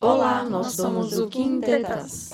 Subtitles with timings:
[0.00, 2.30] Olá, nós somos o Quintetas.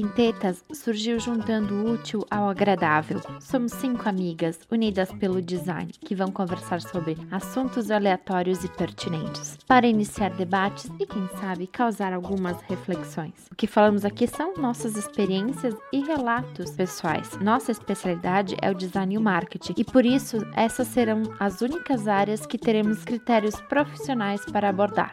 [0.00, 3.20] Quintetas surgiu juntando o útil ao agradável.
[3.38, 9.86] Somos cinco amigas unidas pelo design que vão conversar sobre assuntos aleatórios e pertinentes para
[9.86, 13.34] iniciar debates e, quem sabe, causar algumas reflexões.
[13.52, 17.38] O que falamos aqui são nossas experiências e relatos pessoais.
[17.38, 22.08] Nossa especialidade é o design e o marketing e por isso essas serão as únicas
[22.08, 25.12] áreas que teremos critérios profissionais para abordar.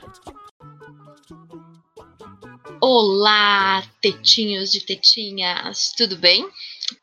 [2.89, 6.49] Olá, tetinhos de tetinhas, tudo bem?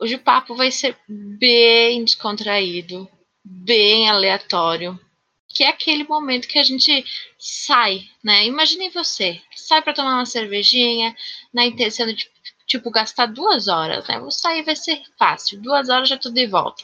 [0.00, 3.06] Hoje o papo vai ser bem descontraído,
[3.44, 4.98] bem aleatório,
[5.46, 7.04] que é aquele momento que a gente
[7.38, 8.46] sai, né?
[8.46, 11.14] Imagine você, sai para tomar uma cervejinha,
[11.52, 12.30] na intenção de
[12.66, 14.18] tipo gastar duas horas, né?
[14.18, 16.82] Vou sair vai ser fácil, duas horas já tudo de volta.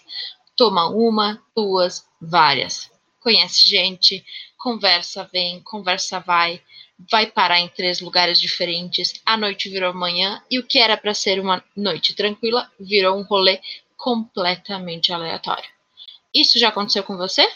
[0.55, 2.91] Toma uma, duas, várias.
[3.19, 4.22] Conhece gente,
[4.58, 6.62] conversa vem, conversa vai
[7.08, 11.14] vai parar em três lugares diferentes, a noite virou manhã e o que era para
[11.14, 13.60] ser uma noite tranquila virou um rolê
[13.96, 15.68] completamente aleatório.
[16.34, 17.46] Isso já aconteceu com você?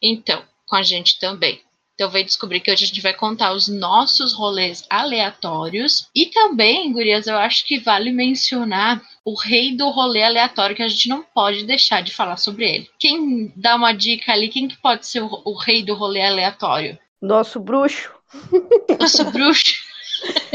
[0.00, 1.60] Então, com a gente também.
[1.94, 6.08] Então, vem descobrir que hoje a gente vai contar os nossos rolês aleatórios.
[6.14, 10.86] E também, gurias, eu acho que vale mencionar o rei do rolê aleatório, que a
[10.86, 12.90] gente não pode deixar de falar sobre ele.
[13.00, 16.96] Quem dá uma dica ali, quem que pode ser o, o rei do rolê aleatório?
[17.20, 18.17] Nosso bruxo.
[18.98, 19.88] Nosso bruxo.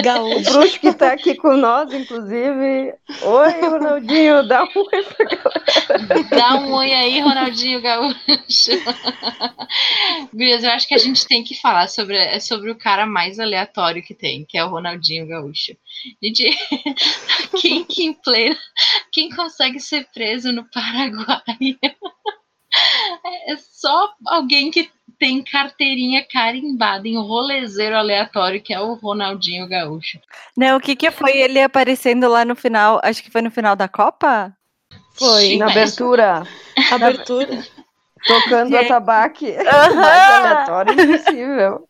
[0.03, 0.49] Gaúcho.
[0.49, 2.93] O bruxo que tá aqui com nós, inclusive.
[3.21, 6.29] Oi, Ronaldinho, dá um oi pra galera.
[6.29, 8.71] Dá um oi aí, Ronaldinho Gaúcho.
[10.33, 13.39] Gurias, eu acho que a gente tem que falar sobre, é sobre o cara mais
[13.39, 15.75] aleatório que tem, que é o Ronaldinho Gaúcho.
[16.21, 16.49] Gente,
[17.61, 18.57] quem, quem, play,
[19.11, 21.77] quem consegue ser preso no Paraguai?
[23.47, 24.89] É só alguém que
[25.23, 30.19] tem carteirinha carimbada em rolezeiro aleatório, que é o Ronaldinho Gaúcho.
[30.57, 32.99] Não, o que que foi ele aparecendo lá no final?
[33.01, 34.51] Acho que foi no final da Copa?
[35.13, 36.43] Foi, Sim, na mas- abertura.
[36.91, 37.63] Abertura.
[38.27, 38.85] Tocando Gente.
[38.85, 39.55] atabaque.
[39.55, 39.95] Aham.
[39.95, 41.87] Mais aleatório impossível.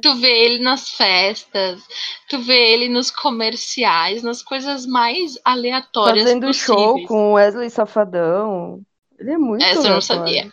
[0.00, 1.82] Tu vê ele nas festas,
[2.28, 7.08] tu vê ele nos comerciais, nas coisas mais aleatórias Fazendo show possíveis.
[7.08, 8.80] com o Wesley Safadão.
[9.18, 10.50] Ele é muito Essa eu não sabia.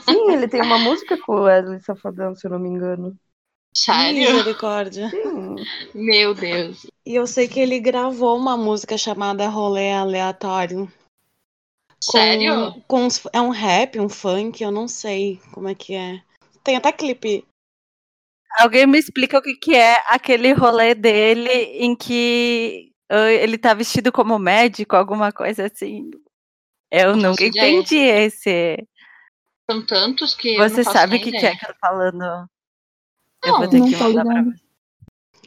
[0.00, 3.16] Sim, ele tem uma música com o Wesley Safadão, se eu não me engano.
[3.74, 4.32] Sério?
[4.32, 5.08] Misericórdia.
[5.10, 5.56] Sim.
[5.94, 6.86] Meu Deus.
[7.06, 10.86] E eu sei que ele gravou uma música chamada Rolê Aleatório.
[12.06, 12.82] com- Sério?
[12.86, 16.22] Com, uns- é um rap, um funk, eu não sei como é que é.
[16.64, 17.44] Tem até clipe.
[18.58, 23.72] Alguém me explica o que, que é aquele rolê dele em que ah, ele tá
[23.72, 26.10] vestido como médico, alguma coisa assim.
[26.90, 28.76] Eu Não nunca entendi esse.
[29.72, 30.54] São tantos que.
[30.54, 32.22] eu não Você sabe o que, que é que eu tô falando?
[33.42, 34.62] eu Não, vou ter não que mandar pra você.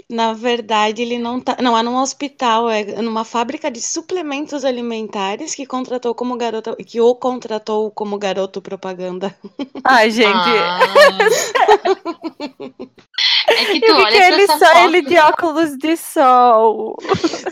[0.10, 1.58] Na verdade, ele não tá.
[1.62, 6.76] Não, é num hospital, é numa fábrica de suplementos alimentares que contratou como garoto.
[6.78, 9.36] Que o contratou como garoto propaganda.
[9.84, 10.28] Ai, gente.
[10.28, 10.80] Ah.
[13.50, 15.98] é que tu eu olha que pra ele essa só foto, ele de óculos de
[15.98, 16.98] sol.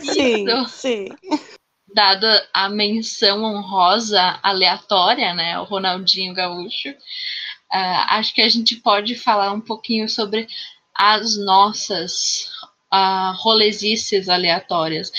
[0.00, 1.08] Sim, sim.
[1.94, 6.94] Dada a menção honrosa aleatória, né, o Ronaldinho Gaúcho,
[7.72, 10.48] ah, acho que a gente pode falar um pouquinho sobre
[10.94, 12.50] as nossas
[12.90, 15.10] ah, rolezices aleatórias.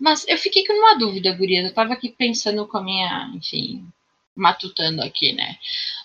[0.00, 1.64] Mas eu fiquei com uma dúvida, gurias.
[1.64, 3.86] Eu tava aqui pensando com a minha, enfim,
[4.34, 5.56] matutando aqui, né?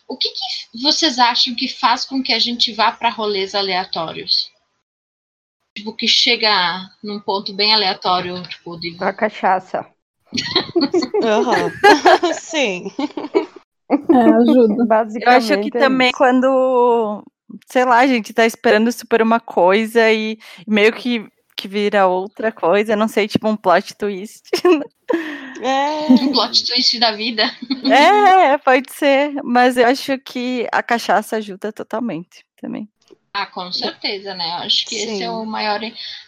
[0.07, 4.49] O que, que vocês acham que faz com que a gente vá para rolês aleatórios?
[5.75, 9.85] Tipo, que chega num ponto bem aleatório, tipo, de A cachaça.
[11.23, 11.71] Aham.
[12.33, 12.91] sim.
[13.89, 14.85] É, ajuda.
[14.85, 15.25] Basicamente.
[15.25, 16.17] Eu acho que é também isso.
[16.17, 17.23] quando,
[17.67, 20.37] sei lá, a gente tá esperando super uma coisa e
[20.67, 24.43] meio que, que vira outra coisa, não sei, tipo um plot twist.
[25.61, 26.11] É.
[26.11, 27.43] um plot twist da vida.
[27.89, 32.89] é, pode ser, mas eu acho que a cachaça ajuda totalmente também.
[33.33, 34.49] Ah, com certeza, né?
[34.49, 35.23] Eu acho que esse Sim.
[35.23, 35.79] é o maior.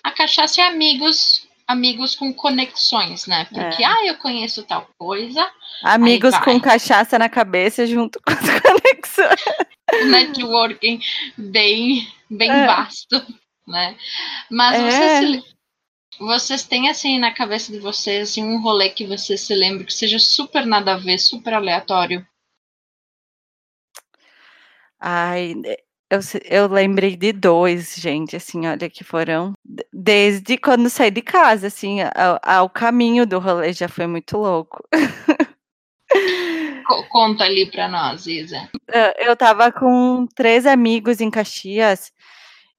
[0.04, 3.46] A cachaça é amigos, amigos com conexões, né?
[3.46, 3.86] Porque, É.
[3.86, 5.48] ah, eu conheço tal coisa,
[5.84, 10.10] Amigos com cachaça na cabeça junto com as conexões.
[10.10, 11.00] networking
[11.38, 12.66] bem, bem É.
[12.66, 13.24] vasto,
[13.68, 13.96] né?
[14.50, 15.20] Mas É.
[15.22, 15.44] vocês,
[16.20, 19.94] vocês têm, assim, na cabeça de vocês, assim, um rolê que você se lembre que
[19.94, 22.26] seja super nada a ver, super aleatório?
[25.00, 25.54] Ai,
[26.10, 29.54] Eu, eu lembrei de dois, gente, assim, olha, que foram
[29.94, 34.84] desde quando saí de casa, assim, ao, ao caminho do rolê já foi muito louco.
[36.88, 38.68] Co- conta ali pra nós, Isa.
[38.92, 42.12] Eh, Eu tava com três amigos em Caxias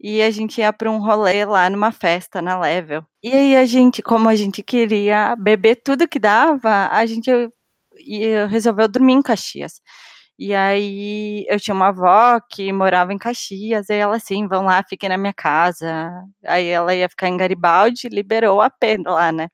[0.01, 3.05] e a gente ia para um rolê lá numa festa na Level.
[3.23, 7.31] E aí a gente, como a gente queria beber tudo que dava, a gente
[7.99, 9.81] ia- resolveu dormir em Caxias.
[10.41, 14.83] E aí eu tinha uma avó que morava em Caxias, e ela assim, vão lá,
[14.89, 16.11] fiquem na minha casa.
[16.47, 19.49] Aí ela ia ficar em Garibaldi, liberou a pena lá, né?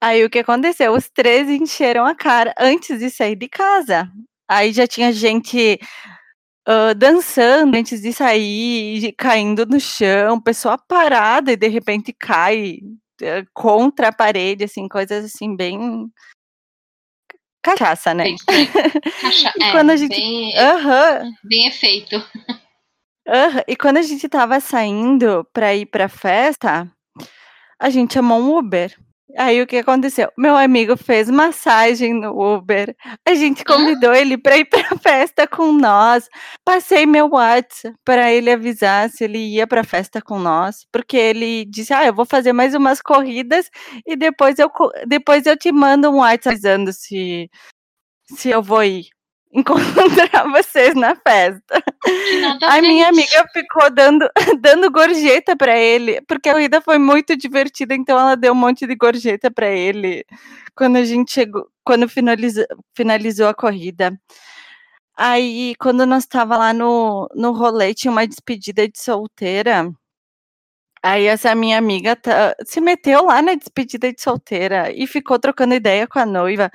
[0.00, 0.92] Aí o que aconteceu?
[0.94, 4.10] Os três encheram a cara antes de sair de casa.
[4.48, 5.78] Aí já tinha gente
[6.66, 12.78] ah, dançando antes de sair, caindo no chão, pessoa parada e de repente cai
[13.22, 15.78] eh, contra a parede, assim, coisas assim, bem.
[17.62, 18.24] Cachaça, né?
[18.24, 18.36] Bem.
[19.20, 20.52] Cacha- E é, quando a gente- bem,
[21.44, 22.16] bem efeito.
[23.28, 26.90] Aham, E quando a gente tava saindo pra ir pra festa,
[27.78, 28.94] a gente chamou um Uber.
[29.36, 30.30] Aí o que aconteceu?
[30.36, 32.94] Meu amigo fez massagem no Uber.
[33.26, 36.28] A gente convidou ele pra ir pra festa com nós.
[36.64, 41.64] Passei meu WhatsApp pra ele avisar se ele ia pra festa com nós, porque ele
[41.66, 43.68] disse: "Ah, eu vou fazer mais umas corridas
[44.06, 44.70] e depois eu
[45.06, 47.48] depois eu te mando um WhatsApp avisando se
[48.36, 49.06] se eu vou ir
[49.52, 51.82] encontrar vocês na festa".
[52.68, 54.28] A minha amiga ficou dando,
[54.60, 58.86] dando gorjeta pra ele, porque a corrida foi muito divertida, então ela deu um monte
[58.86, 60.24] de gorjeta pra ele
[60.74, 62.64] quando a gente chegou, quando finalizou,
[62.94, 64.18] finalizou a corrida.
[65.16, 69.90] Aí, quando nós tava lá no, no rolê, tinha uma despedida de solteira.
[71.02, 75.74] Aí essa minha amiga tá- se meteu lá na despedida de solteira e ficou trocando
[75.74, 76.70] ideia com a noiva,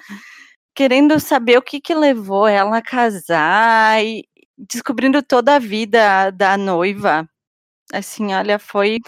[0.75, 4.27] querendo saber o que que levou ela a casar e
[4.57, 7.27] descobrindo toda a vida da noiva.
[7.93, 8.99] Assim, olha, foi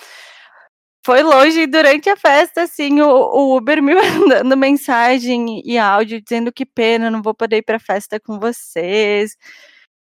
[1.06, 3.96] foi longe durante a festa, assim, o, o Uber me
[4.28, 9.38] mandando mensagem e áudio dizendo que pena, não vou poder ir pra festa com vocês.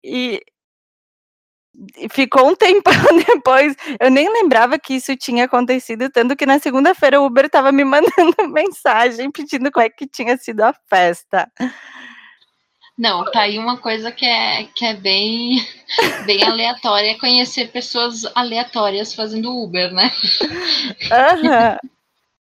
[0.05, 0.41] E
[2.11, 2.93] ficou um tempão
[3.27, 3.75] depois.
[4.01, 7.85] Eu nem lembrava que isso tinha acontecido, tanto que na segunda-feira o Uber estava me
[7.87, 11.51] mandando mensagem pedindo como é que tinha sido a festa.
[12.99, 15.59] Não, tá aí uma coisa que é, que é bem,
[16.25, 20.11] bem aleatória, é conhecer pessoas aleatórias fazendo Uber, né?
[21.13, 21.79] Aham.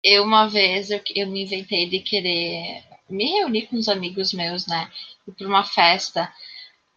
[0.03, 4.67] Eu, uma vez, eu, eu me inventei de querer me reunir com uns amigos meus,
[4.67, 4.89] né?
[5.27, 6.31] Ir pra uma festa.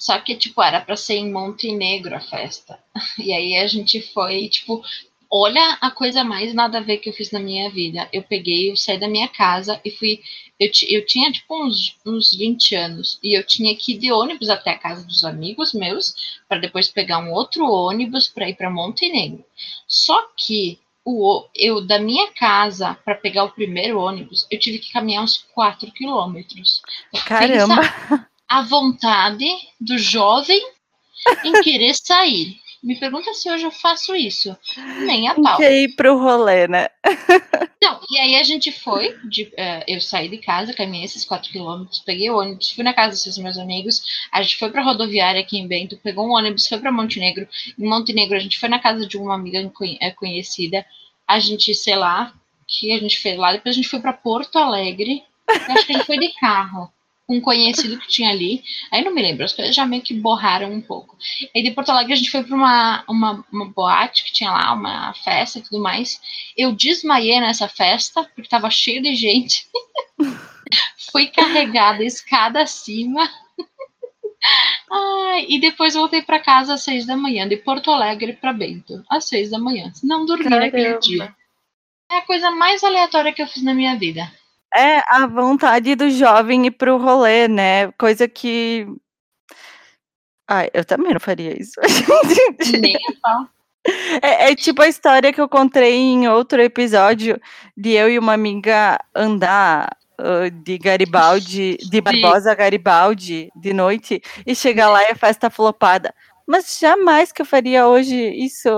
[0.01, 2.83] Só que, tipo, era pra ser em Montenegro a festa.
[3.19, 4.83] E aí a gente foi, tipo,
[5.31, 8.09] olha a coisa mais nada a ver que eu fiz na minha vida.
[8.11, 10.23] Eu peguei, eu saí da minha casa e fui.
[10.59, 13.19] Eu, eu tinha, tipo, uns, uns 20 anos.
[13.23, 16.89] E eu tinha que ir de ônibus até a casa dos amigos meus, para depois
[16.89, 19.45] pegar um outro ônibus para ir para Montenegro.
[19.87, 24.93] Só que o, eu da minha casa para pegar o primeiro ônibus, eu tive que
[24.93, 26.81] caminhar uns 4 quilômetros.
[27.27, 28.30] Caramba.
[28.51, 29.47] A vontade
[29.81, 30.61] do jovem
[31.45, 32.59] em querer sair.
[32.83, 34.57] Me pergunta se hoje eu faço isso.
[35.05, 35.59] Nem a pau.
[35.59, 36.89] Quer ir pro rolê, né?
[37.83, 41.51] Não, e aí a gente foi, de- eh, eu saí de casa, caminhei esses 4
[41.53, 44.03] quilômetros, peguei o ônibus, fui na casa desses meus amigos,
[44.33, 47.47] a gente foi pra rodoviária aqui em Bento, pegou um ônibus, foi pra Montenegro,
[47.79, 49.59] em Montenegro a gente foi na casa de uma amiga
[50.01, 50.85] eh, conhecida,
[51.29, 52.33] a gente, sei lá,
[52.67, 55.97] que a gente fez lá, depois a gente foi pra Porto Alegre, acho que a
[55.97, 56.91] gente foi de carro,
[57.31, 60.73] um conhecido que tinha ali, aí não me lembro, as coisas já meio que borraram
[60.73, 61.17] um pouco.
[61.55, 64.73] Aí de Porto Alegre a gente foi pra uma, uma, uma boate que tinha lá,
[64.73, 66.21] uma festa e tudo mais,
[66.57, 69.67] eu desmaiei nessa festa, porque tava cheio de gente.
[71.13, 73.29] Fui carregada escada acima.
[74.91, 79.05] Ai, e depois voltei para casa às seis da manhã, de Porto Alegre para Bento,
[79.09, 79.93] às seis da manhã.
[80.03, 81.01] Não dormi naquele Caramba.
[81.01, 81.37] dia.
[82.11, 84.31] É a coisa mais aleatória que eu fiz na minha vida.
[84.75, 87.91] É a vontade do jovem ir pro rolê, né?
[87.93, 88.87] Coisa que.
[90.49, 91.73] Ai, eu também não faria isso.
[92.81, 92.97] Nem.
[94.23, 97.41] É, é tipo a história que eu contei em outro episódio
[97.77, 104.55] de eu e uma amiga andar ah, de Garibaldi, de Barbosa Garibaldi de noite e
[104.55, 106.15] chegar lá e a festa flopada.
[106.47, 108.69] Mas jamais que eu faria hoje isso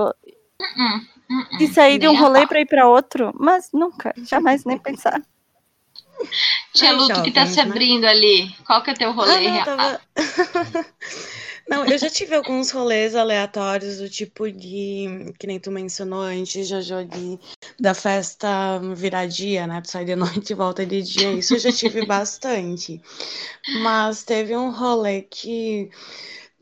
[0.61, 3.33] hum, hum, de sair de um rolê para ir para outro.
[3.37, 5.21] Mas nunca, jamais nem pensar.
[6.73, 7.71] Tia Ai, Luto que tá jovens, se né?
[7.71, 8.55] abrindo ali.
[8.65, 10.01] Qual que é teu rolê, Ah, não, tava...
[11.65, 16.67] Não, eu já tive alguns rolês aleatórios do tipo de, que nem tu mencionou antes,
[16.67, 17.39] Jojo, de,
[17.79, 19.81] da festa virar dia, né?
[19.81, 21.31] Tu sai de noite e volta de dia.
[21.31, 23.01] Isso eu já tive bastante.
[23.81, 25.89] Mas teve um rolê que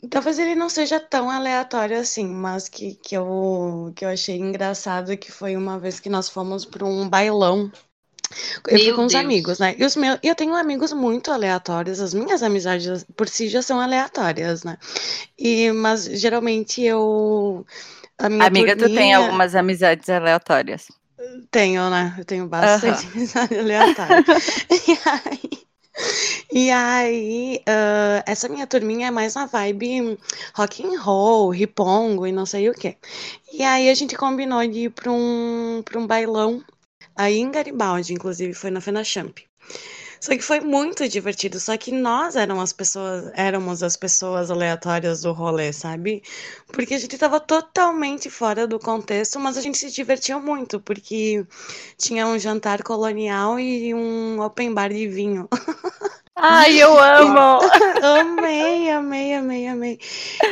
[0.09, 5.15] Talvez ele não seja tão aleatório assim, mas que, que, eu, que eu achei engraçado
[5.15, 7.71] que foi uma vez que nós fomos para um bailão.
[8.67, 9.75] Eu fui com os amigos, né?
[9.77, 13.79] E os meus, eu tenho amigos muito aleatórios, as minhas amizades por si já são
[13.79, 14.77] aleatórias, né?
[15.37, 17.65] E, mas geralmente eu.
[18.17, 20.87] A minha Amiga, tu tem turminha- algumas amizades aleatórias.
[21.51, 22.15] Tenho, né?
[22.17, 24.23] Eu tenho bastante amizade aleatória.
[24.71, 25.49] e aí,
[26.51, 30.17] e aí ah, essa minha turminha é mais na vibe
[30.55, 32.97] rock and roll, ripongo e não sei o quê.
[33.51, 36.63] E aí a gente combinou de ir para um, pra um bailão
[37.21, 39.39] aí em Garibaldi, inclusive foi na Fenachamp.
[40.19, 45.21] Só que foi muito divertido, só que nós éramos as pessoas, éramos as pessoas aleatórias
[45.21, 46.21] do rolê, sabe?
[46.67, 51.43] Porque a gente tava totalmente fora do contexto, mas a gente se divertiu muito, porque
[51.97, 55.49] tinha um jantar colonial e um open bar de vinho.
[56.41, 57.59] Ai, eu amo!
[58.01, 59.99] Amei, amei, amei, amei.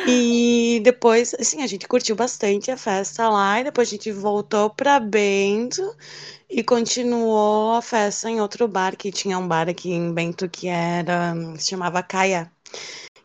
[0.08, 4.69] E depois, assim, a gente curtiu bastante a festa lá, e depois a gente voltou
[4.69, 5.81] pra Bento
[6.50, 10.67] e continuou a festa em outro bar, que tinha um bar aqui em Bento que
[10.67, 12.51] era, se chamava Caia,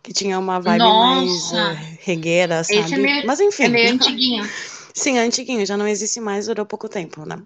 [0.03, 1.57] que tinha uma vibe mais Nossa!
[1.73, 2.81] eh, regueira, sabe?
[2.81, 3.65] Esse é meio- Mas enfim.
[3.65, 4.51] É meio antiguinho.
[4.95, 7.43] Sim, é antiguinho, já não existe mais, durou pouco tempo, né?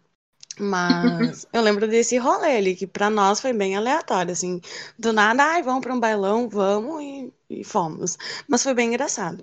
[0.59, 4.61] Mas eu lembro desse rolê ali, que pra nós foi bem aleatório, assim,
[4.99, 8.19] do nada, ai, vamos pra um bailão, vamos, e, e fomos.
[8.49, 9.43] Mas foi bem engraçado.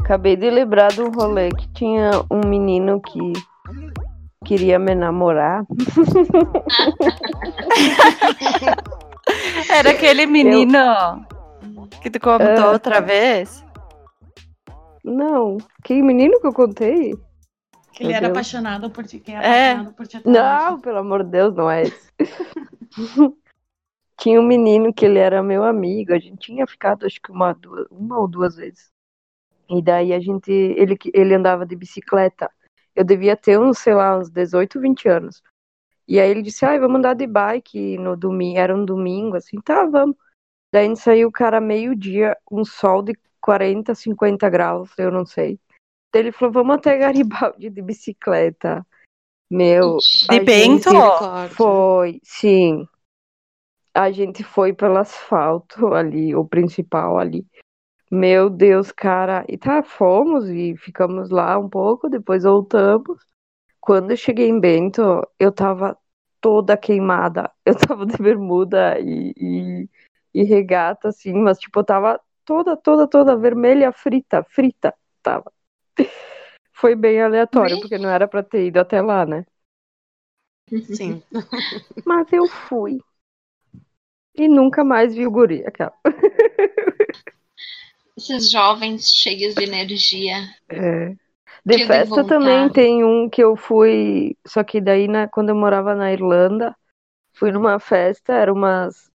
[0.00, 3.32] Acabei de lembrar de um rolê que tinha um menino que
[4.44, 5.64] queria me namorar.
[9.70, 10.78] Era aquele menino
[11.88, 13.64] que tu contou Ah, outra vez.
[15.04, 17.14] Não, que menino que eu contei?
[17.92, 19.72] Que ele era apaixonado por ti, que É.
[19.72, 20.20] apaixonado por ti.
[20.24, 22.12] Não, pelo amor de Deus, não é esse.
[24.18, 27.54] tinha um menino que ele era meu amigo, a gente tinha ficado acho que uma,
[27.54, 28.90] duas, uma ou duas vezes.
[29.70, 32.50] E daí a gente, ele, ele andava de bicicleta.
[32.94, 35.42] Eu devia ter uns, sei lá, uns 18, 20 anos.
[36.06, 39.60] E aí ele disse, ai, vamos andar de bike no domingo, era um domingo, assim,
[39.60, 40.16] tá, vamos.
[40.72, 45.58] Daí a gente saiu, cara, meio-dia, um sol de 40, 50 graus, eu não sei.
[46.12, 48.86] Daí ele falou, vamos até Garibaldi de bicicleta.
[49.50, 49.96] Meu,
[50.28, 50.90] De Bento?
[51.54, 52.86] foi, sim.
[53.94, 57.46] A gente foi pelo asfalto ali, o principal ali.
[58.10, 59.44] Meu Deus, cara.
[59.48, 63.18] E tá, fomos e ficamos lá um pouco, depois voltamos.
[63.80, 65.96] Quando eu cheguei em Bento, eu tava
[66.40, 67.50] toda queimada.
[67.64, 69.88] Eu tava de bermuda e, e,
[70.40, 75.52] e regata, assim, mas tipo, tava toda, toda, toda vermelha, frita, frita, tava.
[76.72, 79.44] Foi bem aleatório, Bem- porque não era pra ter ido até lá, né?
[80.94, 81.22] Sim.
[82.04, 82.98] Mas eu fui.
[84.34, 85.92] E nunca mais vi o guri, aquela.
[88.18, 90.54] Esses jovens cheios de energia.
[90.68, 91.14] É.
[91.64, 95.94] De festa também tem um que eu fui, só que daí na, quando eu morava
[95.94, 96.74] na Irlanda,
[97.34, 99.10] fui numa festa, era umas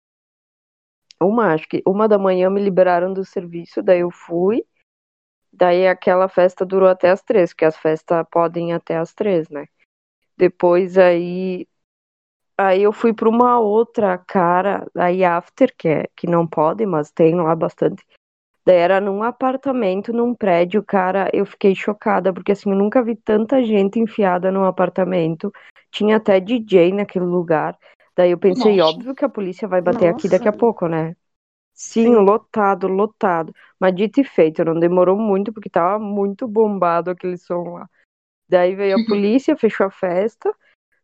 [1.21, 4.63] uma, acho que uma da manhã me liberaram do serviço, daí eu fui.
[5.51, 9.49] Daí aquela festa durou até as três, porque as festas podem ir até as três,
[9.49, 9.65] né?
[10.37, 11.67] Depois aí
[12.57, 17.11] aí eu fui para uma outra cara, aí after, que é que não pode, mas
[17.11, 18.05] tem lá bastante.
[18.65, 23.15] Daí era num apartamento, num prédio, cara, eu fiquei chocada, porque assim, eu nunca vi
[23.15, 25.51] tanta gente enfiada num apartamento.
[25.91, 27.77] Tinha até DJ naquele lugar.
[28.19, 28.81] Daí eu pensei, Nossa.
[28.81, 30.59] óbvio que a polícia vai bater aqui daqui a Nossa.
[30.63, 31.15] pouco, né?
[31.73, 32.15] Sim, Sim.
[32.15, 33.53] lotado, lotado.
[33.79, 37.89] Mas dito e feito, não demorou muito, porque tava muito bombado aquele som lá.
[38.49, 40.53] Daí veio a polícia, fechou a festa.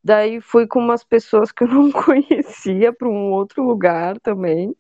[0.03, 4.75] Daí fui com umas pessoas que eu não conhecia para um outro lugar também.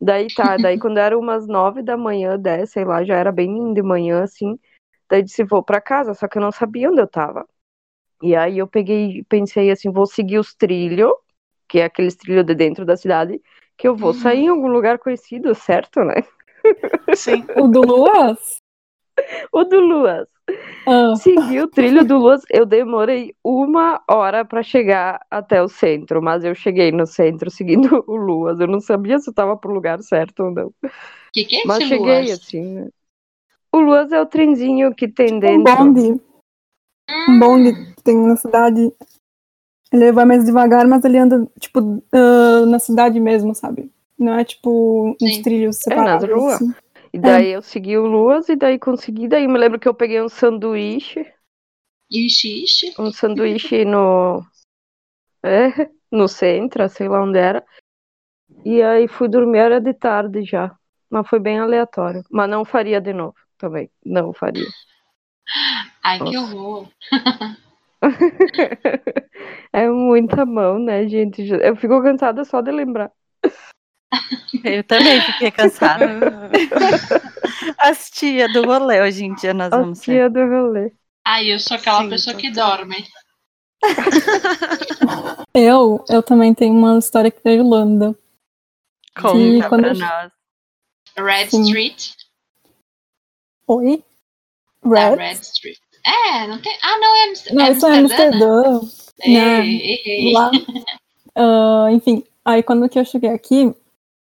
[0.00, 3.74] Daí tá, daí quando era umas nove da manhã, dez, sei lá, já era bem
[3.74, 4.58] de manhã, assim.
[5.10, 7.46] Daí disse, vou pra casa, só que eu não sabia onde eu tava.
[8.22, 11.12] E aí eu peguei, pensei assim, vou seguir os trilhos,
[11.72, 13.40] que é aqueles trilhos de dentro da cidade,
[13.78, 16.16] que eu vou sair em algum lugar conhecido, certo, né?
[17.16, 17.46] Sim.
[17.56, 18.58] O do Luas?
[19.50, 20.28] O do Luas.
[20.86, 26.20] Ah, Segui o trilho do Luas, eu demorei uma hora pra chegar até o centro,
[26.20, 28.60] mas eu cheguei no centro seguindo o Luas.
[28.60, 30.66] Eu não sabia se eu tava pro lugar certo ou não.
[30.66, 30.74] O
[31.32, 32.32] que, que é Mas cheguei, Luas?
[32.32, 32.88] assim, né?
[33.72, 35.74] O Luas é o trenzinho que tem um dentro.
[35.74, 36.20] bonde.
[37.30, 38.92] Um bonde que tem na cidade.
[39.92, 43.92] Ele vai mais devagar, mas ele anda, tipo, ah, na cidade mesmo, sabe?
[44.18, 45.42] Não é tipo uns Sim.
[45.42, 46.30] trilhos É, nas separados.
[46.30, 46.54] ruas.
[46.54, 46.74] assim.
[47.12, 49.28] E daí eu segui o Luas e daí consegui.
[49.28, 51.26] Daí me lembro que eu peguei um sanduíche.
[52.10, 52.94] Ixi, ixi.
[52.98, 54.42] um sanduíche no.
[55.44, 57.64] É, no centro, sei lá onde era.
[58.64, 60.74] E aí fui dormir, era de tarde já.
[61.10, 62.24] Mas foi bem aleatório.
[62.30, 63.90] Mas não faria de novo também.
[64.04, 64.66] Não faria.
[66.02, 66.38] Ai, que Nossa.
[66.56, 66.88] horror.
[69.72, 71.48] É muita mão, né, gente?
[71.48, 73.10] Eu fico cansada só de lembrar.
[74.62, 76.04] Eu também fiquei cansada.
[77.78, 80.04] As tia do rolê hoje em dia nós A vamos ser.
[80.04, 80.92] tia do rolê.
[81.26, 83.06] Ai, eu sou aquela Sim, pessoa que dorme.
[85.54, 88.18] Eu, eu também tenho uma história aqui da Irlanda.
[89.14, 90.32] Conta quando pra eu- nós.
[91.18, 91.62] Red Sim.
[91.62, 92.12] Street.
[93.66, 94.02] Oi?
[94.82, 95.16] Da Red?
[95.16, 95.78] Red Street.
[96.04, 96.76] É, não tem.
[96.82, 98.78] Ah, não, é, Não, é isso é Amsterdã.
[98.78, 98.80] Amsterdã.
[99.26, 99.66] né?
[99.66, 100.32] Ei.
[100.32, 100.50] Lá.
[101.34, 103.74] Ah, enfim, aí quando que eu cheguei aqui,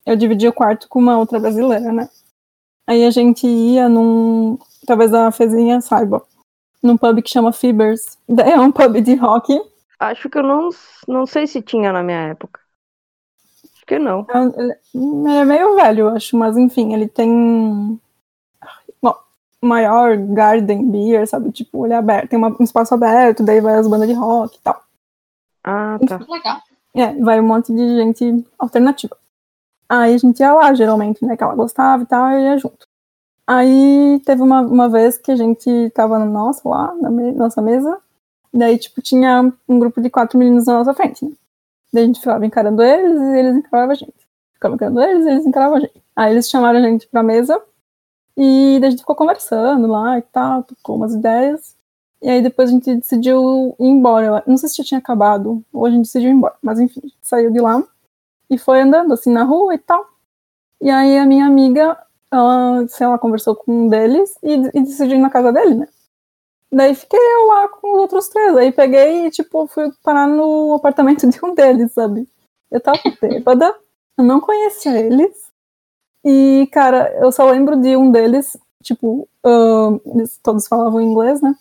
[0.05, 2.09] eu dividi o quarto com uma outra brasileira, né?
[2.87, 4.57] Aí a gente ia num.
[4.85, 6.25] Talvez a Fezinha saiba.
[6.81, 8.17] Num pub que chama Fibers.
[8.27, 9.59] É um pub de rock.
[9.99, 10.69] Acho que eu não,
[11.07, 12.59] não sei se tinha na minha época.
[13.75, 14.25] Acho que não.
[14.29, 17.99] É ele é meio velho, eu acho, mas enfim, ele tem.
[19.61, 21.51] Maior garden beer, sabe?
[21.51, 24.57] Tipo, ele é aberto, tem uma- um espaço aberto, daí vai as bandas de rock
[24.57, 24.81] e tal.
[25.63, 26.17] Ah, tá.
[26.29, 26.57] Legal.
[26.95, 29.15] É, vai um monte de gente alternativa.
[29.89, 31.35] Aí a gente ia lá, geralmente, né?
[31.35, 32.87] Que ela gostava e tal, eu ia junto.
[33.45, 37.97] Aí teve uma, uma vez que a gente tava nossa, lá, na me- nossa mesa.
[38.53, 41.31] Daí, tipo, tinha um grupo de quatro meninos na nossa frente, né?
[41.91, 44.13] Daí a gente ficava encarando eles e eles encaravam a gente.
[44.53, 46.01] Ficava encarando eles e eles encaravam a gente.
[46.15, 47.59] Aí eles chamaram a gente pra mesa
[48.39, 51.75] e a gente ficou conversando lá e tal, tocou umas ideias.
[52.21, 54.41] E aí depois a gente decidiu ir embora.
[54.47, 56.55] Não sei se já tinha acabado, ou a gente decidiu ir embora.
[56.61, 57.83] Mas enfim, saiu de lá
[58.49, 60.07] e foi andando assim na rua e tal.
[60.81, 61.97] E aí a minha amiga,
[62.31, 65.87] ela, sei lá, conversou com um deles e, e decidiu ir na casa dele, né?
[66.71, 68.55] Daí fiquei eu lá com os outros três.
[68.55, 72.25] Aí peguei e, tipo, fui parar no apartamento de um deles, sabe?
[72.71, 73.75] Eu tava bêbada,
[74.17, 75.48] eu não conhecia eles.
[76.23, 81.55] E, cara, eu só lembro de um deles, tipo, ahn, eles todos falavam inglês, né?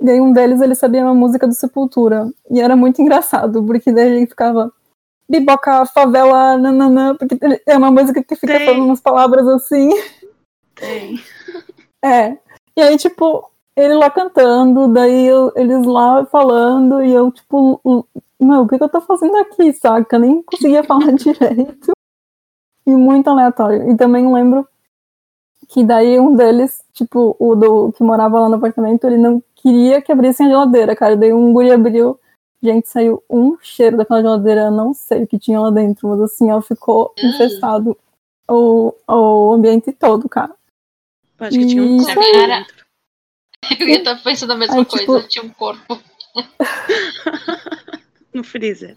[0.00, 2.30] E aí um deles, ele sabia uma música do Sepultura.
[2.50, 4.70] E era muito engraçado, porque daí ele ficava
[5.28, 8.66] biboca, favela, nananã, porque é uma música que fica Tem.
[8.66, 9.90] falando umas palavras assim.
[10.74, 11.18] Tem.
[12.04, 12.36] É.
[12.76, 18.02] E aí, tipo, ele lá cantando, daí eu- eles lá falando, e eu, tipo, l-
[18.40, 20.18] meu, o que, que eu tô fazendo aqui, saca?
[20.18, 21.92] Nem conseguia falar direito.
[22.86, 23.90] E muito aleatório.
[23.90, 24.66] E também lembro
[25.68, 30.02] que daí um deles, tipo, o do que morava lá no apartamento, ele não queria
[30.02, 31.16] que abrissem a geladeira, cara.
[31.16, 32.18] Daí um guri abriu.
[32.62, 36.20] Gente, saiu um cheiro daquela geladeira, eu não sei o que tinha lá dentro, mas
[36.20, 37.28] assim, ó, ficou Hum.
[37.30, 37.96] infestado
[38.48, 40.54] o, o ambiente todo, cara.
[41.40, 42.82] Eu acho que tinha um corpo dentro.
[43.80, 45.04] Eu ia estar pensando a mesma Aí, coisa.
[45.20, 45.98] tipo- Tinha um corpo.
[48.32, 48.96] no freezer.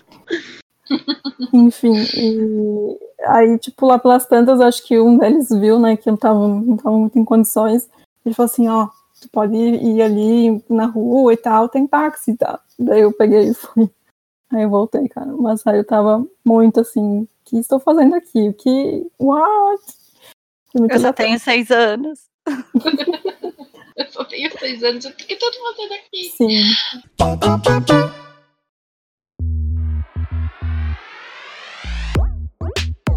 [1.54, 6.18] Enfim, e aí, tipo, lá pelas tantas, acho que um deles viu, né, que eu
[6.18, 7.90] tava, não tava muito em condições.
[8.26, 8.88] Ele falou assim, ó,
[9.22, 12.60] tu pode ir ali na rua e tal, tem táxi e tal.
[12.78, 13.90] Daí eu peguei e fui.
[14.52, 15.32] Aí eu voltei, cara.
[15.38, 18.50] Mas aí eu tava muito assim, o que estou fazendo aqui?
[18.50, 19.06] O que.
[19.20, 19.84] What?
[20.90, 22.20] Eu só tenho seis anos.
[23.96, 25.06] Eu só tenho seis anos.
[25.06, 26.24] O que eu tô fazendo aqui?
[26.36, 28.16] Sim.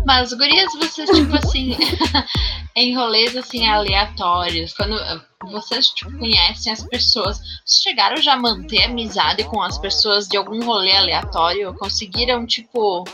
[0.08, 1.76] Mas, gurias, vocês, tipo assim,
[2.74, 8.38] em rolês, assim, aleatórios, quando eh, vocês, tipo, conhecem as pessoas, vocês chegaram já a
[8.38, 11.74] manter amizade com as pessoas de algum rolê aleatório?
[11.74, 13.04] Conseguiram, tipo...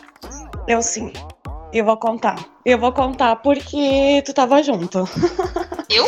[0.68, 1.12] Eu sim.
[1.72, 2.36] Eu vou contar.
[2.64, 5.00] Eu vou contar porque tu tava junto.
[5.90, 6.06] Eu?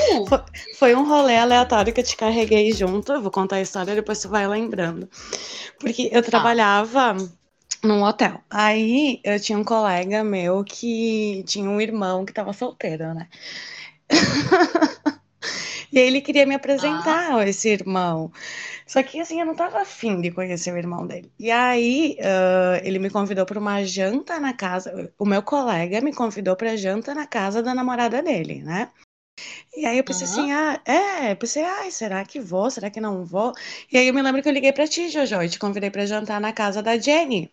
[0.79, 3.13] Foi um rolê aleatório que eu te carreguei junto.
[3.13, 5.09] Eu vou contar a história, depois tu vai lembrando.
[5.79, 7.17] Porque eu trabalhava
[7.87, 8.43] num hotel.
[8.51, 13.29] Aí eu tinha um colega meu que tinha um irmão que tava solteiro, né?
[15.93, 18.31] e ele queria me apresentar a esse irmão.
[18.87, 21.31] Só que assim, eu não tava afim de conhecer o irmão dele.
[21.39, 25.13] E aí ah, ele me convidou para uma janta na casa.
[25.19, 28.91] O meu colega me convidou para janta na casa da namorada dele, né?
[29.77, 32.71] E aí eu pensei assim, ah, é, eu pensei, ai, será que vou?
[32.71, 33.53] Será que não vou?
[33.93, 36.07] E aí eu me lembro que eu liguei pra ti, Jojo, e te convidei pra
[36.07, 37.53] jantar na casa da Jenny.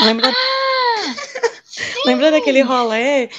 [0.00, 1.14] Lembra, Ah,
[2.06, 3.30] lembra daquele rolê?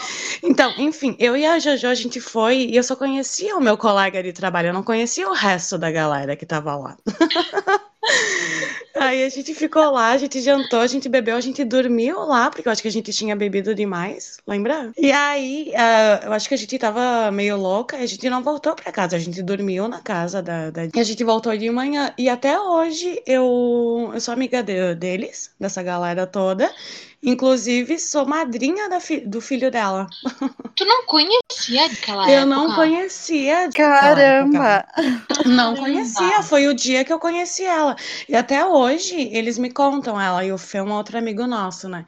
[0.43, 3.77] Então, enfim, eu e a Jojo, a gente foi, e eu só conhecia o meu
[3.77, 6.97] colega de trabalho, eu não conhecia o resto da galera que tava lá.
[8.95, 12.49] Aí a gente ficou lá, a gente jantou, a gente bebeu, a gente dormiu lá,
[12.49, 14.91] porque eu acho que a gente tinha bebido demais, lembra?
[14.97, 18.41] E aí, uh, eu acho que a gente tava meio louca e a gente não
[18.41, 20.69] voltou pra casa, a gente dormiu na casa da.
[20.69, 20.85] da...
[20.85, 22.13] E a gente voltou de manhã.
[22.17, 26.69] E até hoje eu, eu sou amiga de, deles, dessa galera toda.
[27.21, 30.07] Inclusive, sou madrinha fi do filho dela.
[30.75, 32.45] Tu não conhecia aquela Eu época?
[32.45, 33.69] não conhecia.
[33.75, 34.85] Caramba!
[35.45, 36.41] Não conhecia.
[36.41, 37.88] Foi o dia que eu conheci ela.
[38.27, 41.87] E até hoje eles me contam ela e o Fê é um outro amigo nosso,
[41.87, 42.05] né?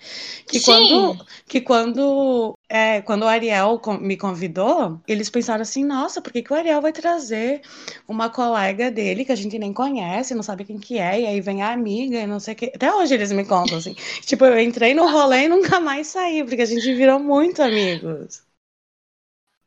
[0.48, 0.66] Que Sim.
[0.66, 6.42] quando, que quando, é, quando o Ariel me convidou, eles pensaram assim: nossa, por que,
[6.42, 7.62] que o Ariel vai trazer
[8.08, 11.42] uma colega dele que a gente nem conhece, não sabe quem que é, e aí
[11.42, 12.72] vem a amiga e não sei o que.
[12.76, 13.96] Até hoje eles me contam assim.
[14.22, 18.44] tipo, eu entrei no rolê e nunca mais saí, porque a gente virou muito amigos.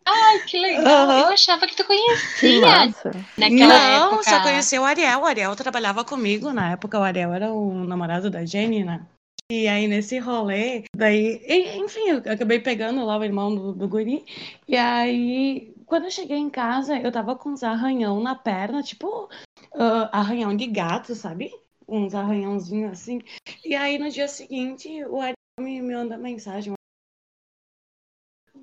[0.06, 0.86] Ai, que legal.
[0.86, 1.20] Aham.
[1.20, 3.12] Eu achava que tu Que conhecia massa.
[3.38, 4.30] naquela não, época.
[4.30, 5.20] só conheci o Ariel.
[5.20, 6.98] O Ariel trabalhava comigo na época.
[6.98, 9.06] O Ariel era o namorado da Jenny, né?
[9.50, 11.38] E aí, nesse rolê, daí,
[11.76, 14.24] enfim, eu acabei pegando lá o irmão do, do guri.
[14.66, 19.28] E aí, quando eu cheguei em casa, eu tava com uns arranhão na perna, tipo,
[19.74, 21.50] ah, arranhão de gato, sabe?
[21.86, 23.20] Uns arranhãozinhos assim.
[23.62, 26.72] E aí, no dia seguinte, o Ariel me, me manda mensagem.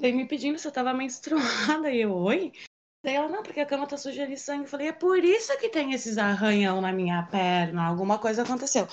[0.02, 1.92] Daí me pedindo se eu tava menstruada.
[1.92, 2.52] E eu, oi?
[3.04, 4.64] Daí ela, não, porque a cama tá suja de sangue.
[4.64, 7.86] Eu falei, é por isso que tem esses arranhão na minha perna.
[7.86, 8.88] Alguma coisa aconteceu.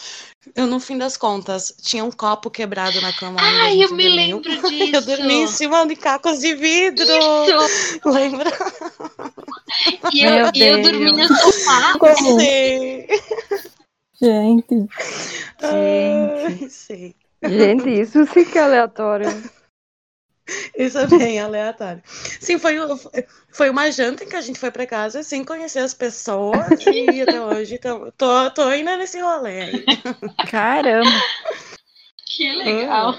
[0.55, 3.39] Eu, no fim das contas, tinha um copo quebrado na cama.
[3.41, 4.37] Ai, gente eu me dormiu.
[4.37, 4.97] lembro disso.
[4.97, 7.07] Eu dormi em cima de cacos de vidro.
[7.07, 8.01] Isso!
[8.05, 8.51] Lembra?
[10.13, 11.99] E eu, Meu e eu dormi no sofá.
[11.99, 12.41] Como?
[12.41, 13.07] Sim.
[14.21, 14.89] Gente,
[16.69, 17.15] sim.
[17.43, 19.58] Gente, isso é aleatório.
[20.77, 22.03] Isso é bem aleatório.
[22.07, 22.77] Sim, foi,
[23.51, 27.23] foi uma janta em que a gente foi pra casa sem conhecer as pessoas e
[27.23, 29.85] até hoje tô, tô, tô ainda nesse rolê aí.
[30.51, 31.11] Caramba!
[32.25, 33.19] Que legal.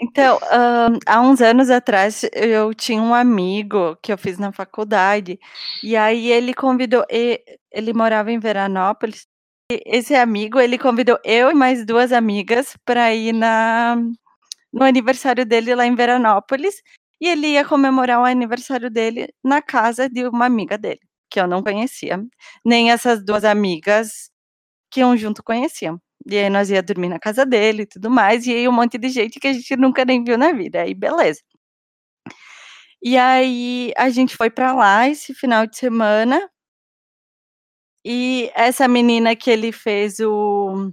[0.00, 5.38] Então, ahn, há uns anos atrás, eu tinha um amigo que eu fiz na faculdade,
[5.82, 7.42] e aí ele convidou, e-
[7.72, 9.26] ele morava em Veranópolis,
[9.70, 13.96] e esse amigo, ele convidou eu e mais duas amigas para ir na,
[14.74, 16.82] no aniversário dele lá em Veranópolis,
[17.20, 21.46] e ele ia comemorar o aniversário dele na casa de uma amiga dele, que eu
[21.46, 22.22] não conhecia,
[22.64, 24.30] nem essas duas amigas
[24.90, 26.00] que iam junto conheciam.
[26.26, 28.98] E aí nós ia dormir na casa dele e tudo mais, e aí um monte
[28.98, 30.82] de gente que a gente nunca nem viu na vida.
[30.82, 31.40] Aí beleza.
[33.02, 36.50] E aí a gente foi pra lá esse final de semana.
[38.04, 40.92] E essa menina que ele fez o,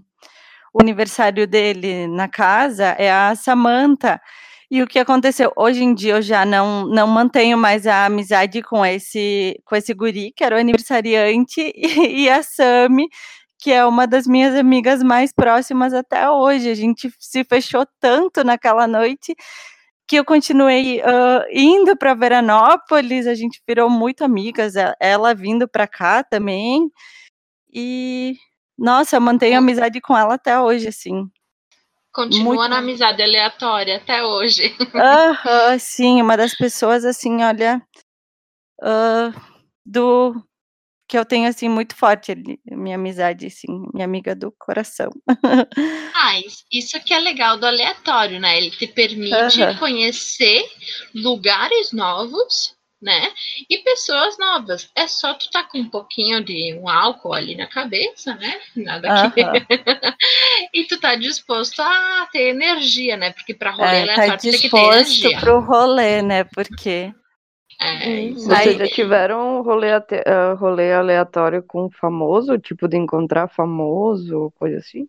[0.73, 4.21] o aniversário dele na casa é a Samantha.
[4.69, 5.51] E o que aconteceu?
[5.57, 9.93] Hoje em dia eu já não, não mantenho mais a amizade com esse, com esse
[9.93, 13.09] guri, que era o aniversariante, e, e a Sami,
[13.59, 16.69] que é uma das minhas amigas mais próximas até hoje.
[16.69, 19.35] A gente se fechou tanto naquela noite
[20.07, 25.67] que eu continuei ah, indo para Veranópolis, a gente virou muito amigas, e- ela vindo
[25.69, 26.89] para cá também.
[27.73, 28.35] E
[28.81, 31.29] nossa, eu mantenho amizade com ela até hoje, assim.
[32.13, 34.75] Continua Muito- na amizade aleatória até hoje.
[34.95, 37.81] Aham, sim, uma das pessoas assim, olha,
[38.81, 39.31] ah,
[39.85, 40.33] do
[41.07, 42.33] que eu tenho assim muito forte,
[42.69, 45.09] minha amizade, assim, minha amiga do coração.
[46.13, 48.57] Ah, is- isso que é legal do aleatório, né?
[48.57, 49.77] Ele te permite Aham.
[49.79, 50.63] conhecer
[51.15, 53.31] lugares novos, né?
[53.69, 54.89] E pessoas novas.
[54.95, 58.59] É só tu tá com um pouquinho de um álcool ali na cabeça, né?
[58.75, 59.41] Nada que...
[59.41, 59.53] Aham.
[60.73, 63.31] e tu tá disposto a ter energia, né?
[63.33, 65.39] Porque pra rolê É, aleatório tá tu tem que ter disposto energia.
[65.39, 66.43] pro rolê, né?
[66.43, 67.13] Porque
[67.79, 72.57] É, isso Vocês Aí- já tiveram um rolê, ate- ah, rolê aleatório com famoso?
[72.59, 75.07] Tipo, de encontrar famoso, coisa assim?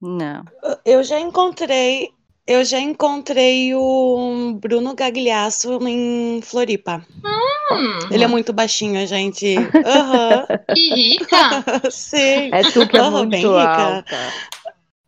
[0.00, 0.44] não.
[0.84, 2.10] Eu já encontrei,
[2.46, 7.04] eu já encontrei o Bruno Gagliasso em Floripa.
[7.24, 9.58] Hum, Ele é muito baixinho, gente.
[9.84, 11.64] Aham, que rica!
[11.90, 12.50] sim.
[12.52, 13.82] É tu que é Aham, bem muito rica.
[13.82, 14.16] alta.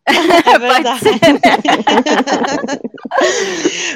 [0.07, 0.11] É
[0.59, 1.05] verdade.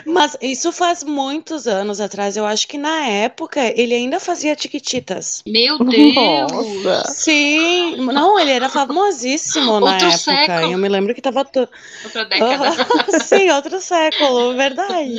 [0.05, 2.35] Mas isso faz muitos anos atrás.
[2.35, 5.43] Eu acho que na época ele ainda fazia tiquititas.
[5.45, 6.83] Meu Deus!
[6.83, 7.13] Nossa.
[7.13, 10.17] Sim, não, ele era famosíssimo na Outro época.
[10.17, 10.71] século.
[10.71, 11.45] Eu me lembro que tava.
[11.45, 11.67] To...
[12.03, 12.71] Outra década.
[13.23, 15.15] Sim, outro século, verdade.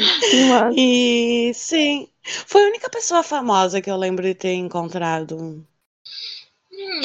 [0.49, 0.71] Massa.
[0.77, 2.09] E sim,
[2.47, 5.65] foi a única pessoa famosa que eu lembro de ter encontrado.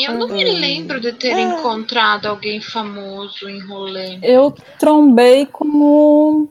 [0.03, 0.59] Eu não me Hum.
[0.59, 1.41] lembro de ter É.
[1.41, 4.19] encontrado alguém famoso em rolê.
[4.21, 6.47] eu trombei com.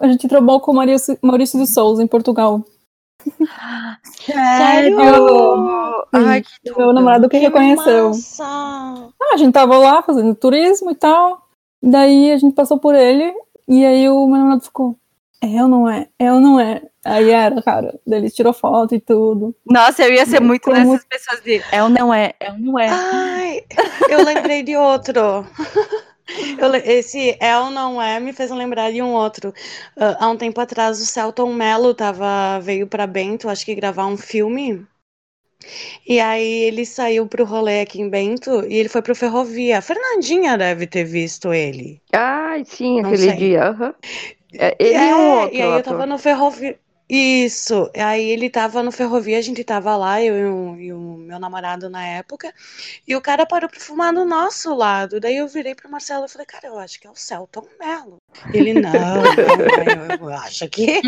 [0.00, 2.64] A gente trombou com o Maurício, Maurício de Souza, em Portugal.
[4.12, 4.98] Sério?
[6.12, 8.08] Ai, que Meu namorado que reconheceu.
[8.08, 8.44] Massa.
[8.44, 11.46] Ah, a gente tava lá fazendo turismo e tal.
[11.82, 13.32] Daí a gente passou por ele
[13.68, 14.96] e aí o meu namorado ficou.
[15.42, 16.08] É ou não é?
[16.18, 16.80] É ou não é?
[17.04, 17.98] Aí era, cara.
[18.06, 19.54] Ele tirou foto e tudo.
[19.66, 22.58] Nossa, eu ia ser muito Como- dessas pessoas de é ou não é, é ou
[22.58, 22.88] não é.
[22.88, 23.64] Ai,
[24.08, 25.44] eu lembrei de outro.
[26.56, 29.52] Eu esse é ou não é me fez lembrar de um outro.
[29.96, 34.06] Ah, há um tempo atrás, o Celton Mello tava, veio para Bento, acho que gravar
[34.06, 34.86] um filme.
[36.08, 39.78] E aí ele saiu pro rolê aqui em Bento e ele foi pro Ferrovia.
[39.78, 42.00] A Fernandinha deve ter visto ele.
[42.12, 43.36] Ai, sim, Não aquele sei.
[43.36, 43.94] dia.
[44.54, 44.62] Aham.
[44.68, 46.78] É, ele e um É, outro e aí eu tava no Ferrovia.
[47.14, 50.98] Isso, aí ele tava no Ferrovia, a gente tava lá, eu e o, e o
[51.18, 52.50] meu namorado na época,
[53.06, 55.20] e o cara parou pra fumar do nosso lado.
[55.20, 58.16] Daí eu virei pro Marcelo e falei, cara, eu acho que é o Celton Mello.
[58.50, 59.32] Ele, não, não
[59.78, 61.02] é, eu acho que é.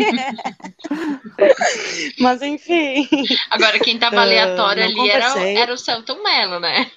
[2.19, 3.07] Mas enfim.
[3.49, 6.91] Agora, quem tava Ah, aleatório não ali era, era o Celton Mello, né?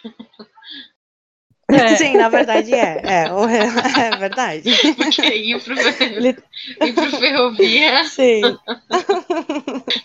[1.71, 1.97] É.
[1.97, 3.01] Sim, na verdade é.
[3.05, 4.71] É, o- é verdade.
[4.97, 8.41] Porque ir pro, ir pro Ferrovia, Sim.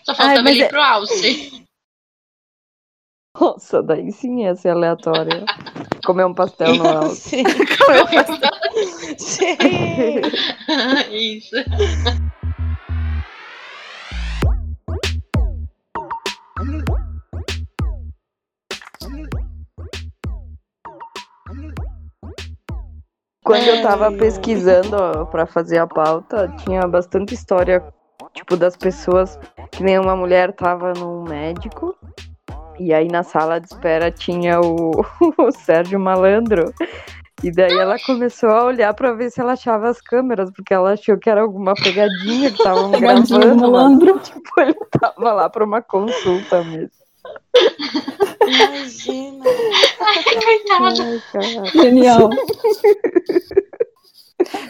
[0.04, 1.64] só faltava mas ele ir é- pro Alce.
[3.40, 5.44] Nossa, daí sim ia ser aleatório.
[6.06, 7.14] Comer um pastel no alto.
[7.16, 7.42] Sim.
[9.18, 9.56] Sim.
[11.10, 11.56] Isso.
[23.44, 27.84] Quando eu tava pesquisando ó, pra fazer a pauta, tinha bastante história,
[28.32, 29.38] tipo, das pessoas
[29.70, 31.94] que nem uma mulher tava num médico.
[32.78, 34.92] E aí na sala de espera tinha o,
[35.38, 36.72] o Sérgio Malandro.
[37.42, 40.92] E daí ela começou a olhar pra ver se ela achava as câmeras, porque ela
[40.92, 43.38] achou que era alguma pegadinha que estavam gravando.
[43.38, 44.18] Mas, malandro.
[44.24, 47.04] tipo, ele tava lá pra uma consulta mesmo.
[48.46, 49.44] Imagina.
[50.00, 51.64] Ai.
[51.72, 52.30] Genial.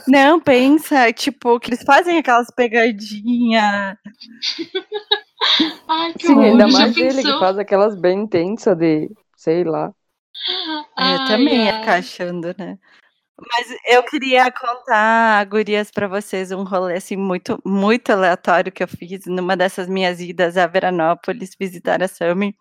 [0.06, 3.96] Não, pensa, tipo, que eles fazem aquelas pegadinhas.
[5.88, 6.44] Ai, que Sim, horror.
[6.44, 9.92] ainda mais ele que faz aquelas bem intensas de, sei lá.
[10.98, 11.80] É, eu Ai, também ia ai.
[11.80, 12.78] ficar achando, né?
[13.37, 18.88] Mas eu queria contar, gurias, pra vocês um rolê assim muito, muito aleatório que eu
[18.88, 22.56] fiz numa dessas minhas idas a Veranópolis visitar a Sami.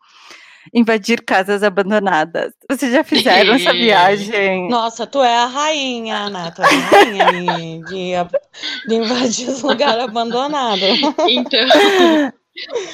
[0.73, 2.53] Invadir casas abandonadas.
[2.69, 4.69] Vocês já fizeram essa viagem?
[4.69, 6.51] Nossa, tu é a rainha, né?
[6.55, 10.99] Tu é a rainha de, de, invadir os lugares abandonados.
[11.27, 12.33] Então.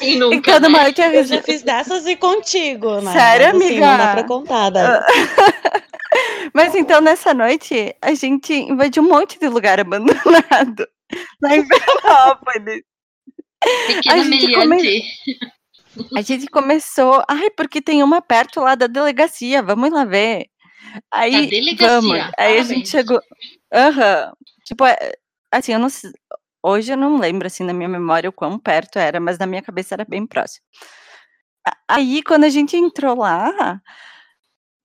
[0.01, 0.53] E nunca.
[0.53, 0.69] Né?
[0.69, 3.11] numa outra Eu já fiz dessas e contigo, né?
[3.11, 3.87] Sério, Mas, assim, amiga?
[3.87, 5.01] Não dá pra contar, daí.
[6.53, 10.87] Mas então, nessa noite, a gente invadiu um monte de lugar abandonado.
[11.41, 12.83] Lá em Veranópolis.
[13.87, 15.03] Pequena a gente come-.
[16.15, 17.23] A gente começou.
[17.27, 20.47] Ai, porque tem uma perto lá da delegacia, vamos lá ver.
[21.11, 22.31] Aí, Da delegacia, vamos.
[22.37, 23.21] Aí a gente chegou.
[23.73, 24.33] Aham.
[24.65, 25.13] Tipo, é-
[25.51, 25.87] assim, eu não.
[26.61, 29.61] Hoje eu não lembro, assim, na minha memória o quão perto era, mas na minha
[29.61, 30.65] cabeça era bem próximo.
[31.87, 33.79] Aí, quando a gente entrou lá,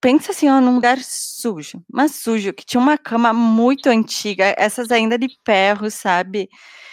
[0.01, 4.90] pensa assim, ó, num lugar sujo, mas sujo, que tinha uma cama muito antiga, essas
[4.90, 6.49] ainda de ferro, sabe?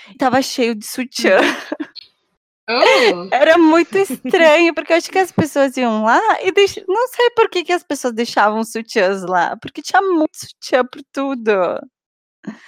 [0.10, 1.38] E Tava cheio de sutiã.
[2.69, 6.76] Oh, Era muito estranho, porque eu acho que as pessoas iam lá e deix...
[6.88, 11.02] não sei por que, que as pessoas deixavam sutiãs lá, porque tinha muito sutiã por
[11.12, 11.52] tudo.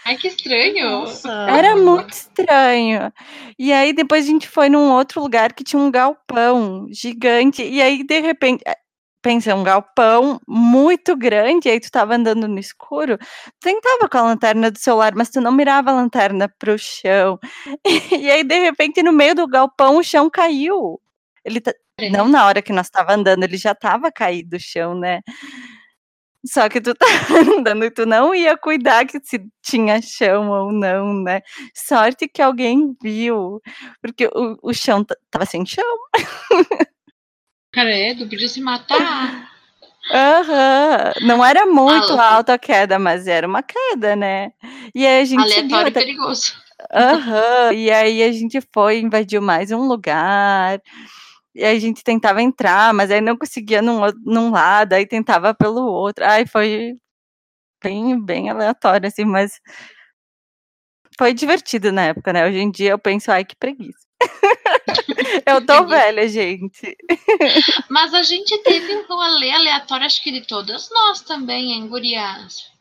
[0.05, 0.89] ai, que estranho.
[0.89, 1.31] Nossa.
[1.49, 3.11] Era muito estranho.
[3.57, 7.63] E aí depois a gente foi num outro lugar que tinha um galpão gigante.
[7.63, 8.63] E aí, de repente,
[9.23, 13.25] eh, pensa, um galpão muito grande, e aí tu tava andando no escuro, tu
[13.61, 17.39] tentava com a lanterna do celular, mas tu não mirava a lanterna pro chão.
[18.11, 20.99] E aí, de repente, no meio do galpão, o chão caiu.
[21.45, 21.73] Ele tá-
[22.11, 25.21] Não na hora que nós tava andando, ele já tava caído o chão, né?
[26.45, 27.05] Só que tu tá
[27.57, 31.41] andando e tu não ia cuidar que se tinha chão ou não, né?
[31.73, 33.61] Sorte que alguém viu,
[34.01, 35.83] porque o, o chão tava sem chão.
[37.73, 39.49] Credo, podia se matar.
[40.11, 41.13] Aham.
[41.21, 44.51] Não era muito alta a queda, mas era uma queda, né?
[44.93, 46.53] E aí a gente Aleatório e até perigoso.
[46.93, 50.79] Aham, E aí a gente foi, invadiu mais um lugar.
[51.55, 55.53] E aí a gente tentava entrar, mas aí não conseguia num, num lado, aí tentava
[55.53, 56.25] pelo outro.
[56.25, 56.93] Ai, foi
[57.83, 59.59] bem, bem aleatório, assim, mas
[61.17, 62.47] foi divertido na época, né?
[62.47, 64.02] Hoje em dia eu penso, ai, que preguiça.
[65.45, 66.95] eu tô velha, gente.
[67.89, 72.71] Mas a gente teve um rolê aleatório, acho que de todas nós também, hein, gurias?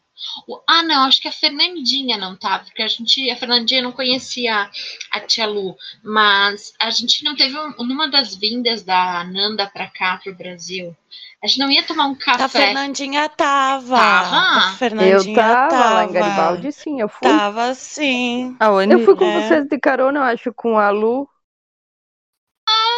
[0.68, 4.70] Ah, não, acho que a Fernandinha não tava, porque a gente, a Fernandinha não conhecia
[5.10, 9.88] a tia Lu, mas a gente não teve um, numa das vindas da Nanda pra
[9.88, 10.96] cá, pro Brasil.
[11.42, 12.66] A gente não ia tomar um A café.
[12.66, 13.96] Fernandinha tava.
[13.96, 14.36] Tava?
[14.36, 16.12] A Eu Fernandinha tava, lá em tava.
[16.12, 17.28] Garibaldi, sim, eu fui.
[17.28, 18.56] Tava sim.
[18.60, 18.94] Aonde?
[18.94, 19.48] Eu fui com É.
[19.48, 21.28] vocês de carona, eu acho, com a Lu.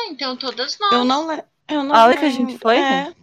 [0.08, 0.92] Então todas nós.
[0.92, 2.52] Eu não, le- eu não A hora que a lembro.
[2.52, 2.76] gente foi?
[2.78, 3.14] É.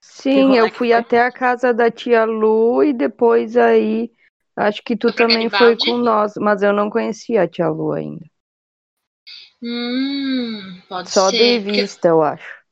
[0.00, 0.98] Sim, eu fui foi?
[0.98, 4.10] até a casa da tia Lu e depois aí.
[4.56, 8.24] Acho que tu também foi com nós, mas eu não conhecia a tia Lu ainda.
[9.62, 11.62] Hum, pode Só de ser.
[11.62, 12.65] porque vista, eu acho.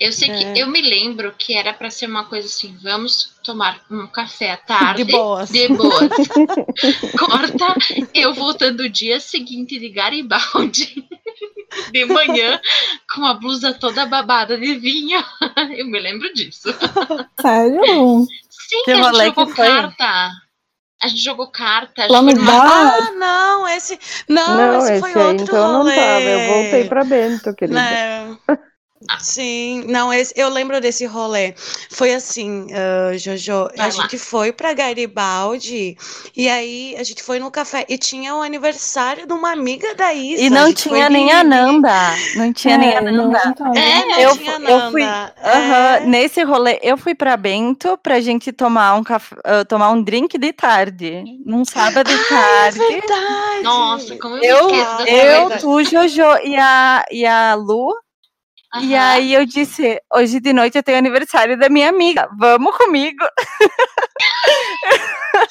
[0.00, 0.34] Eu sei É.
[0.54, 4.52] que eu me lembro que era pra ser uma coisa assim, vamos tomar um café
[4.52, 5.04] à tarde.
[5.04, 5.50] De boas.
[5.50, 6.08] De boas.
[7.18, 7.74] Corta
[8.14, 11.04] eu voltando o dia seguinte de Garibaldi.
[11.92, 12.58] De manhã,
[13.12, 15.22] com a blusa toda babada de vinho.
[15.76, 16.68] Eu me lembro disso.
[17.40, 17.82] Sério?
[18.48, 20.30] Sim, Que a gente rolê jogou carta.
[21.02, 22.04] A gente jogou carta.
[22.04, 22.94] a Lá gente no bar?
[22.96, 23.98] Ah, não, esse.
[24.28, 25.94] Não, Não, esse esse foi aí outro então eu não rolê.
[25.96, 26.20] tava.
[26.22, 27.78] Eu voltei pra Bento, querida.
[27.80, 28.38] Né?
[29.20, 31.54] Sim, não, esse, eu lembro desse rolê.
[31.90, 33.90] Foi assim, ah, Jojo, Vai a lá.
[33.90, 35.96] gente foi pra Garibaldi
[36.36, 40.12] e aí a gente foi no café e tinha o aniversário de uma amiga da
[40.14, 40.42] Isa.
[40.42, 41.92] E não tinha nem a Nanda.
[42.36, 43.54] Não tinha nem a É, não, Nanda.
[43.76, 45.34] É, Eu tinha fu- eu fui- Nanda.
[45.42, 46.00] É.
[46.06, 50.36] Nesse rolê, eu fui pra Bento pra gente tomar um café, ah, tomar um drink
[50.38, 51.22] de tarde.
[51.44, 52.28] Num sábado de Ah, é
[52.72, 52.78] tarde.
[52.78, 53.62] verdade.
[53.62, 55.58] Nossa, como eu, Eu, me esqueço dessa eu, coisa.
[55.60, 57.94] tu, Jojo e a, e a Lu.
[58.82, 59.12] E Aham.
[59.12, 62.28] aí eu disse, hoje de noite eu tenho aniversário da minha amiga.
[62.38, 63.24] Vamos comigo.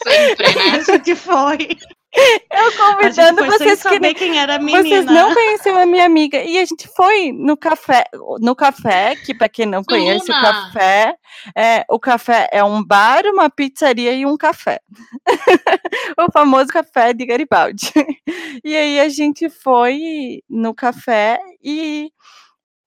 [0.04, 0.78] Sempre, né?
[0.80, 1.78] Isso que foi.
[2.18, 4.84] Eu convidando vocês que quem era a menina.
[4.84, 6.42] Vocês não conheciam a minha amiga.
[6.42, 8.06] E a gente foi no café,
[8.40, 10.42] no café, que para quem não conhece o Luna.
[10.42, 11.16] café,
[11.56, 14.80] é, o café é um bar, uma pizzaria e um café.
[16.18, 17.92] o famoso café de Garibaldi.
[18.64, 22.10] E aí a gente foi no café e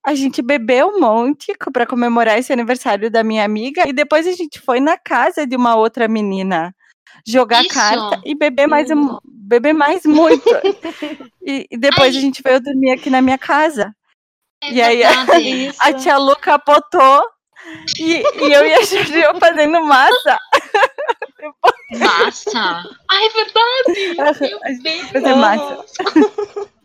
[0.08, 4.32] a gente bebeu um monte para comemorar esse aniversário da minha amiga e depois a
[4.32, 6.74] gente foi na casa de uma outra menina
[7.26, 7.74] jogar Isso.
[7.74, 10.48] carta e beber mais um, beber mais muito.
[11.44, 12.22] e, e depois a Ai.
[12.22, 13.94] gente veio dormir aqui na minha casa.
[14.62, 15.02] É E aí.
[15.68, 15.78] Isso.
[15.82, 17.22] A tia Lu capotou
[17.98, 20.38] e, e eu e a Juju fazendo massa.
[21.98, 22.84] Massa.
[23.10, 24.40] Ai, é verdade.
[24.40, 25.10] Meu A gente Deus.
[25.10, 25.84] fazer massa.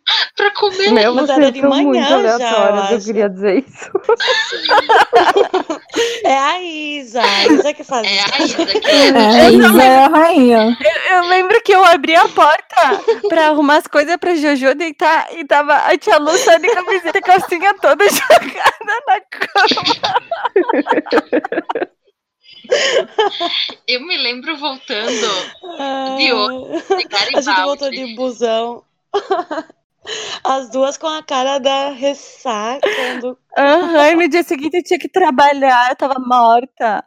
[0.35, 0.91] Pra comer.
[0.91, 3.91] Meu, Mas vocês era de manhã muito já, eu eu, queria dizer isso.
[6.25, 7.21] É a Isa.
[7.21, 10.77] A Isa que faz É a Isa que É, a Isa é a rainha.
[10.81, 15.27] Eu, eu lembro que eu abri a porta pra arrumar as coisas pra Jojo deitar
[15.33, 20.13] e tava a tia Lu só de camiseta e calcinha toda jogada na cama.
[23.87, 25.27] Eu me lembro voltando
[25.79, 28.83] Ah, de de A gente voltou de busão.
[30.43, 32.87] As duas com a cara da ressaca.
[33.21, 33.37] Do...
[33.57, 37.03] Aham, e no dia seguinte eu tinha que trabalhar, eu tava morta.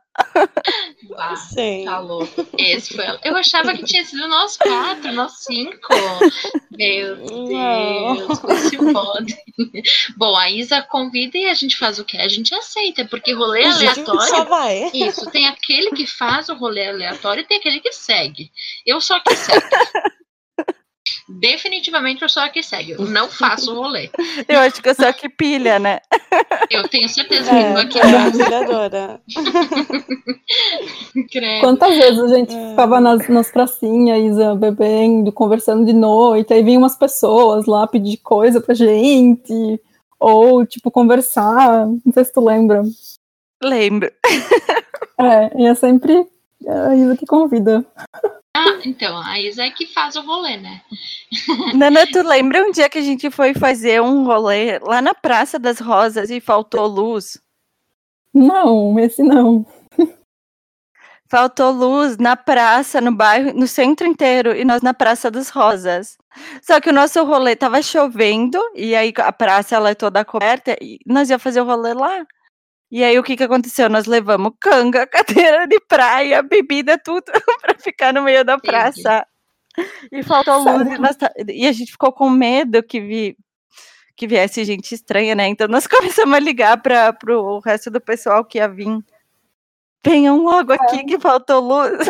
[1.19, 1.85] Ah, Sim.
[1.85, 2.47] tá louco.
[2.57, 3.05] Esse foi.
[3.23, 5.89] Eu achava que tinha sido nós quatro, nós cinco.
[6.71, 7.17] Meu.
[7.17, 9.37] Deus, como se pode.
[10.17, 12.17] Bom, a Isa convida e a gente faz o que?
[12.17, 14.49] A gente aceita, porque rolê A gente só aleatório.
[14.49, 14.91] vai.
[14.95, 18.51] Isso, tem aquele que faz o rolê aleatório e tem aquele que segue.
[18.87, 19.67] Eu a que segue.
[21.29, 22.93] Definitivamente eu sou a que segue.
[22.93, 24.09] Eu não faço o rolê.
[24.49, 26.01] Eu acho que eu sou a que pilha, né?
[26.71, 27.99] Eu tenho certeza que eu tô É, aqui.
[27.99, 29.21] é a auxiliadora.
[31.31, 31.61] Credo.
[31.61, 32.71] Quantas vezes a gente É.
[32.71, 38.19] ficava nas, nas pracinhas, Isa, bebendo, conversando de noite, aí vinham umas pessoas lá pedir
[38.19, 39.53] coisa pra gente,
[40.19, 42.83] ou, tipo, conversar, não sei se tu lembra.
[43.63, 44.11] Lembro.
[45.19, 46.27] É, e é sempre
[46.69, 47.85] a Isa que convida.
[48.57, 50.81] Ah, então, a Isa é que faz o rolê, né?
[51.77, 55.59] Nana, tu lembra um dia que a gente foi fazer um rolê lá na Praça
[55.59, 57.39] das Rosas e faltou luz?
[58.33, 59.67] Não, esse não.
[61.29, 66.17] Faltou luz na praça, no bairro, no centro inteiro, e nós na Praça das Rosas.
[66.63, 70.77] Só que o nosso rolê tava chovendo, e aí a praça ela é toda coberta,
[70.81, 72.25] e nós ia fazer o rolê lá.
[72.91, 73.89] E aí o que que aconteceu?
[73.89, 77.25] Nós levamos canga, cadeira de praia, bebida, tudo
[77.61, 79.27] pra ficar no meio da praça.
[80.11, 83.37] E faltou luz, e, ta- e a gente ficou com medo que vi
[84.17, 85.47] que viesse gente estranha, né?
[85.49, 88.99] Então nós começamos a ligar para o resto do pessoal que ia vir.
[90.05, 92.07] Venham logo aqui que faltou luz.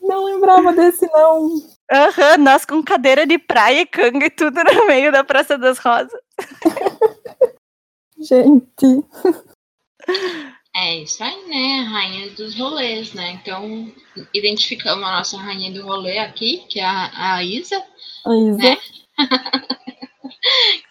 [0.00, 1.48] Não lembrava desse, não.
[1.90, 5.78] Aham, nós com cadeira de praia e canga e tudo no meio da Praça das
[5.78, 6.12] Rosas.
[8.22, 9.04] Gente.
[10.74, 11.82] É isso aí, né?
[11.82, 13.32] Rainha dos rolês, né?
[13.32, 13.92] Então,
[14.32, 17.76] identificamos a nossa rainha do rolê aqui, que é a, a Isa,
[18.24, 18.56] A Isa.
[18.58, 18.78] Né?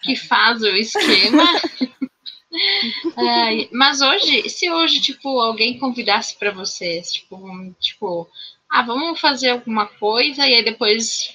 [0.02, 1.44] que faz o esquema.
[3.16, 8.28] Ai, mas hoje, se hoje, tipo, alguém convidasse para vocês, tipo, um- tipo,
[8.70, 11.32] ah, vamos fazer alguma coisa e aí depois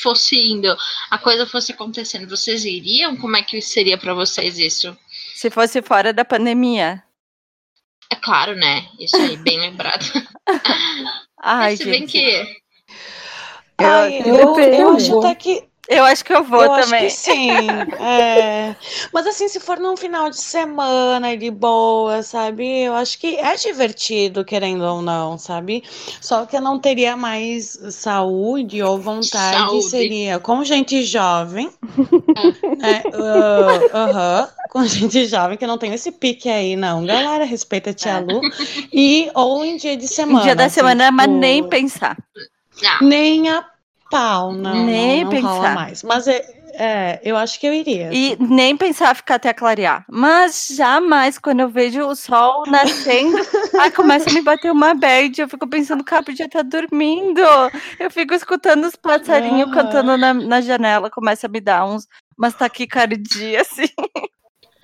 [0.00, 0.74] fosse indo,
[1.10, 3.16] a coisa fosse acontecendo, vocês iriam?
[3.16, 4.96] Como é que seria para vocês isso?
[5.42, 7.02] Se fosse fora da pandemia.
[8.08, 8.86] É claro, né?
[9.00, 10.04] Isso aí, bem lembrado.
[11.36, 12.12] Ai, se bem gente.
[12.12, 12.44] que
[13.76, 14.82] que eu, eu depende.
[15.02, 17.04] acho até que Eu acho que eu vou eu acho também.
[17.04, 17.58] que sim.
[18.00, 18.74] é.
[19.12, 22.82] Mas assim, se for num final de semana e de boa, sabe?
[22.82, 25.82] Eu acho que é divertido, querendo ou não, sabe?
[26.20, 29.82] Só que eu não teria mais saúde ou vontade, Saúde.
[29.84, 31.70] seria com gente jovem,
[32.78, 33.02] né?
[33.12, 37.04] Ah, Aham, com gente jovem, que eu não tenho esse pique aí, não.
[37.04, 38.40] Galera, respeita a tia Lu.
[38.92, 40.42] E, ou em dia de semana.
[40.44, 42.16] dia da assim, semana, mas tipo, nem pensar.
[42.82, 43.71] não, nem a
[44.12, 45.74] pau, não, Nem não, não rola pensar.
[45.74, 46.02] mais.
[46.02, 46.44] Mas é,
[46.74, 48.10] é, eu acho que eu iria.
[48.12, 50.04] E nem pensar ficar até clarear.
[50.08, 53.38] Mas jamais, quando eu vejo o sol nascendo,
[53.80, 55.40] ai, começa a me bater uma bad.
[55.40, 57.40] Eu fico pensando, cara, podia estar dormindo.
[57.98, 59.70] Eu fico escutando os passarinhos Aham.
[59.70, 62.06] cantando na, na janela, começa a me dar uns,
[62.38, 63.88] umas taquicardia, assim.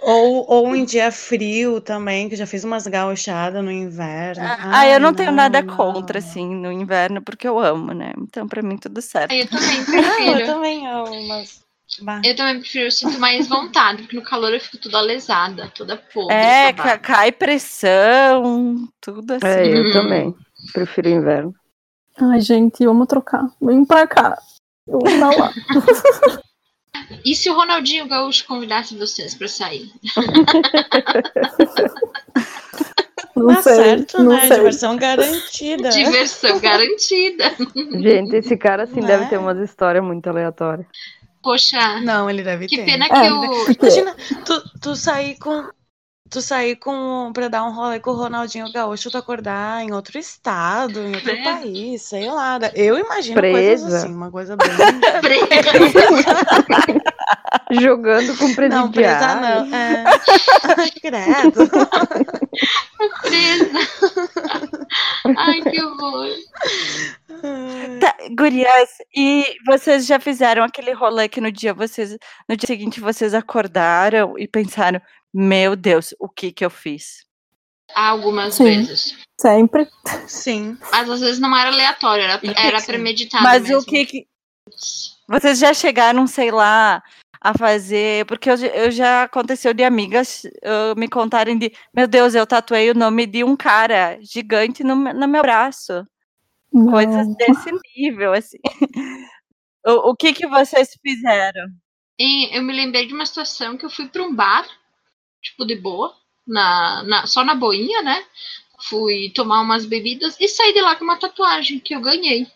[0.01, 4.45] Ou, ou em dia frio também, que eu já fiz umas gauchadas no inverno.
[4.45, 5.77] Ah, eu Ai, não tenho nada não.
[5.77, 8.13] contra, assim, no inverno, porque eu amo, né?
[8.17, 9.33] Então, pra mim, tudo certo.
[9.33, 10.47] eu também Não, eu prefiro.
[10.47, 11.61] também amo, mas.
[12.01, 12.23] bah.
[12.25, 15.97] Eu também prefiro, eu sinto mais vontade, porque no calor eu fico toda lesada, toda
[15.97, 16.37] podre.
[16.37, 19.47] É, cai pressão, tudo assim.
[19.47, 19.93] É, eu Uhum.
[19.93, 20.35] também.
[20.73, 21.53] Prefiro inverno.
[22.21, 23.49] Ai, gente, vamos trocar.
[23.61, 24.37] Vem pra cá.
[24.87, 25.53] Eu vou pra lá.
[27.25, 29.91] E se o Ronaldinho Gaúcho convidasse vocês pra sair?
[33.37, 33.75] Não Tá sei.
[33.77, 34.47] certo, não né?
[34.47, 34.57] sei.
[34.57, 35.89] Diversão garantida.
[35.91, 37.55] Diversão garantida.
[37.93, 39.29] Gente, esse cara assim Não deve é?
[39.29, 40.87] ter umas histórias muito aleatórias.
[41.43, 42.85] Poxa, Não, ele deve que ter.
[42.85, 43.65] pena É, que o.
[43.67, 45.69] Porque Imagina, tu, tu sair com.
[46.31, 50.19] Tu sair com, pra dar um rolê com o Ronaldinho Gaúcho, tu acordar em outro
[50.19, 51.43] estado, em outro É.
[51.43, 52.59] país, sei lá.
[52.75, 53.97] Eu imagino coisas Presa.
[53.99, 54.69] assim, uma coisa bem.
[57.81, 58.69] Jogando com presidiário.
[58.71, 59.75] Não, presa não.
[59.75, 60.05] É.
[61.01, 61.71] Credo.
[63.23, 63.79] presa.
[65.37, 66.29] Ai, que horror.
[68.01, 72.17] Tá, gurias, e vocês já fizeram aquele rolê que no dia vocês,
[72.49, 75.01] no dia seguinte vocês acordaram e pensaram,
[75.33, 77.27] meu Deus, o que que eu fiz?
[77.95, 78.65] Algumas Sim.
[78.65, 79.17] vezes.
[79.41, 79.89] sempre.
[80.27, 80.77] Sim.
[80.93, 83.43] Mas às vezes não era aleatório, era, era premeditado.
[83.43, 83.79] Mas mesmo.
[83.81, 84.27] o que que
[85.29, 87.03] vocês já chegaram, sei lá,
[87.41, 92.07] a fazer, porque eu, já- eu já aconteceu de amigas uh, me contarem de, meu
[92.07, 96.07] Deus, eu tatuei o nome de um cara gigante no, no meu braço.
[96.71, 97.35] Coisas Não.
[97.35, 98.59] desse nível, assim.
[99.87, 101.67] O, o que que vocês fizeram?
[102.19, 104.67] E eu me lembrei de uma situação que eu fui para um bar,
[105.51, 106.15] tipo, de boa,
[106.47, 108.25] na, na- só na boinha, né?
[108.89, 112.47] Fui tomar umas bebidas e saí de lá com uma tatuagem que eu ganhei.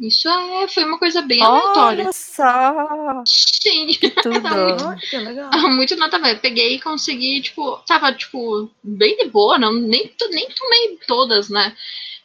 [0.00, 2.04] Isso é, foi uma coisa bem aleatória.
[2.04, 4.46] Olha só, Sim, que tudo.
[4.48, 5.50] Olha, que legal.
[5.70, 6.40] muito nada a ver.
[6.40, 11.76] Peguei e consegui, tipo, tava, tipo, bem de boa, não, nem, nem tomei todas, né?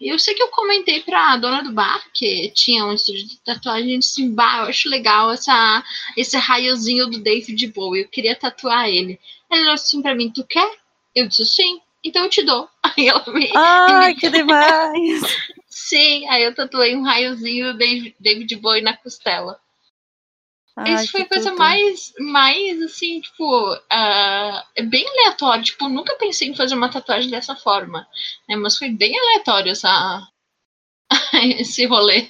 [0.02, 3.38] E eu sei que eu comentei pra dona do bar, que tinha um estúdio de
[3.40, 5.84] tatuagem, assim, bah, eu acho legal essa,
[6.16, 9.20] esse raiozinho do David Bowie, eu queria tatuar ele.
[9.50, 10.78] Ela olhou assim pra mim, tu quer?
[11.16, 12.70] Eu disse, sim, então eu te dou.
[12.84, 15.22] Aí ela me, Ai, que demais!
[15.70, 17.78] sim, aí eu tatuei um raiozinho do
[18.20, 19.60] David, Bowie na costela.
[20.76, 21.60] Ai, Isso foi a coisa tudo.
[21.60, 23.74] mais, mais assim, tipo,
[24.76, 25.64] é bem aleatório.
[25.64, 28.08] Tipo, nunca pensei em fazer uma tatuagem dessa forma,
[28.48, 28.56] né?
[28.56, 30.28] Mas foi bem aleatório essa,
[31.60, 32.28] esse rolê.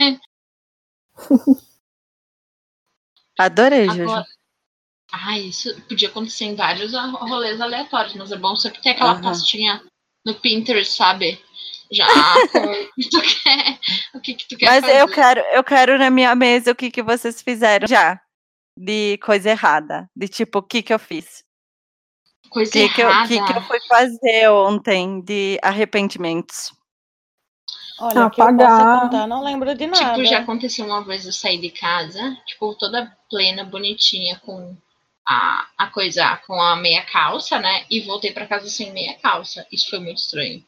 [3.38, 4.24] Adorei, Juju.
[5.12, 9.22] Ai, isso podia acontecer em vários rolês aleatórios, mas é bom sempre ter aquela Aham.
[9.22, 9.82] pastinha
[10.26, 11.42] no Pinterest, sabe?
[11.92, 12.06] Já
[12.52, 13.80] com o que tu quer,
[14.14, 15.02] o que, que tu quer Mas fazer.
[15.02, 18.20] eu quero, eu quero na minha mesa o que, que vocês fizeram já
[18.78, 20.10] de coisa errada.
[20.16, 21.44] De tipo, o que, que eu fiz?
[22.50, 23.28] Coisa O que, que, eu, errada.
[23.28, 26.74] que, que eu fui fazer ontem de arrependimentos?
[28.00, 29.02] Olha, que eu possa Apagar.
[29.02, 30.14] contar, não lembro de nada.
[30.14, 34.78] Tipo, já aconteceu uma vez eu sair de casa, tipo, toda plena, bonitinha, com
[35.28, 37.84] a, a coisa, com a meia calça, né?
[37.92, 39.68] E voltei pra casa sem meia calça.
[39.72, 40.64] Isso foi muito estranho.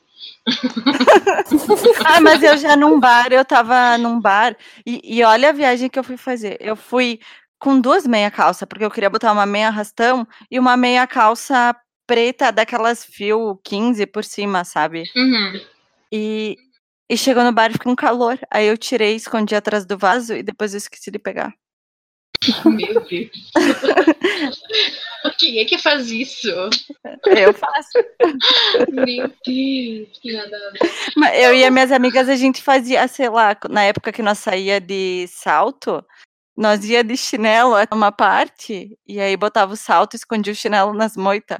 [2.06, 4.56] Ah, mas eu já num bar, eu tava num bar
[4.86, 6.58] e, e olha a viagem que eu fui fazer.
[6.60, 7.20] Eu fui
[7.58, 11.76] com duas meia calça, porque eu queria botar uma meia arrastão e uma meia calça
[12.08, 15.04] preta, daquelas fio 15 por cima, sabe?
[15.16, 15.62] Uhum.
[16.12, 16.58] E,
[17.10, 18.40] e chegou no bar e ficou um calor.
[18.52, 21.54] Aí eu tirei, escondi atrás do vaso e depois eu esqueci de pegar.
[22.66, 23.52] Meu Deus.
[25.38, 26.48] Quem é que faz isso?
[27.26, 28.00] Eu faço.
[28.90, 30.58] Meu Deus, que nada.
[31.18, 34.40] Mas Eu e as minhas amigas, a gente fazia, sei lá, na época que nós
[34.40, 36.04] saía de salto,
[36.56, 40.94] nós ia de chinelo uma parte, e aí botava o salto e escondia o chinelo
[40.94, 41.60] nas moitas.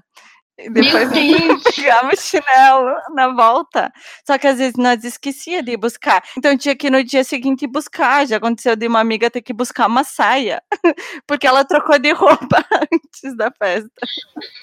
[0.60, 1.10] E depois
[1.76, 3.92] pegava o chinelo na volta.
[4.28, 6.22] Só que às vezes nós esquecia de ir buscar.
[6.38, 8.28] Então tinha que ir no dia seguinte ir buscar.
[8.28, 10.62] Já aconteceu de uma amiga ter que buscar uma saia,
[11.26, 13.90] porque ela trocou de roupa antes da festa.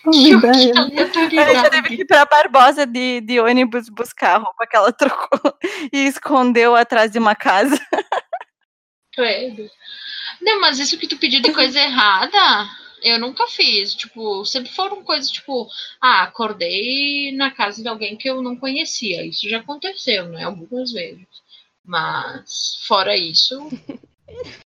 [0.07, 4.93] Aí já teve que ir pra Barbosa de, de ônibus buscar a roupa que ela
[4.93, 5.55] trocou
[5.93, 7.81] e escondeu atrás de uma casa.
[9.15, 9.71] Credo.
[10.43, 12.69] Não, mas isso que tu pediu de coisa errada,
[13.03, 13.95] eu nunca fiz.
[13.95, 15.69] Tipo, sempre foram coisas tipo,
[16.01, 19.25] ah, acordei na casa de alguém que eu não conhecia.
[19.25, 20.45] Isso já aconteceu, né?
[20.45, 21.27] Algumas vezes.
[21.85, 23.69] Mas, fora isso,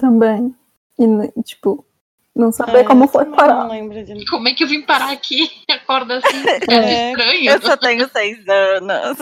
[0.00, 0.54] Também.
[0.98, 1.84] E, né, tipo,
[2.34, 3.64] não saber É, como foi parar.
[3.64, 5.50] Não lembro de como é que eu vim parar aqui?
[5.68, 7.50] Acorda assim, é É, estranho.
[7.50, 9.18] Eu só tenho seis anos.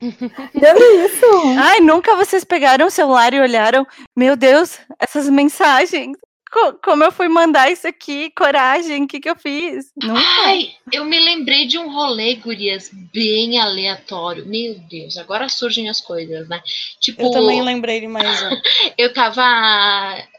[0.52, 1.26] Teve isso.
[1.58, 6.16] Ai, nunca vocês pegaram o celular e olharam, meu Deus, essas mensagens.
[6.54, 8.30] Co- como eu fui mandar isso aqui?
[8.30, 9.90] Coragem, o que, que eu fiz?
[10.00, 10.20] Nunca.
[10.44, 14.46] Ai, eu me lembrei de um rolê, gurias, bem aleatório.
[14.46, 16.62] Meu Deus, agora surgem as coisas, né?
[17.00, 18.50] Tipo, Eu também lembrei de mais um.
[18.96, 19.42] eu tava.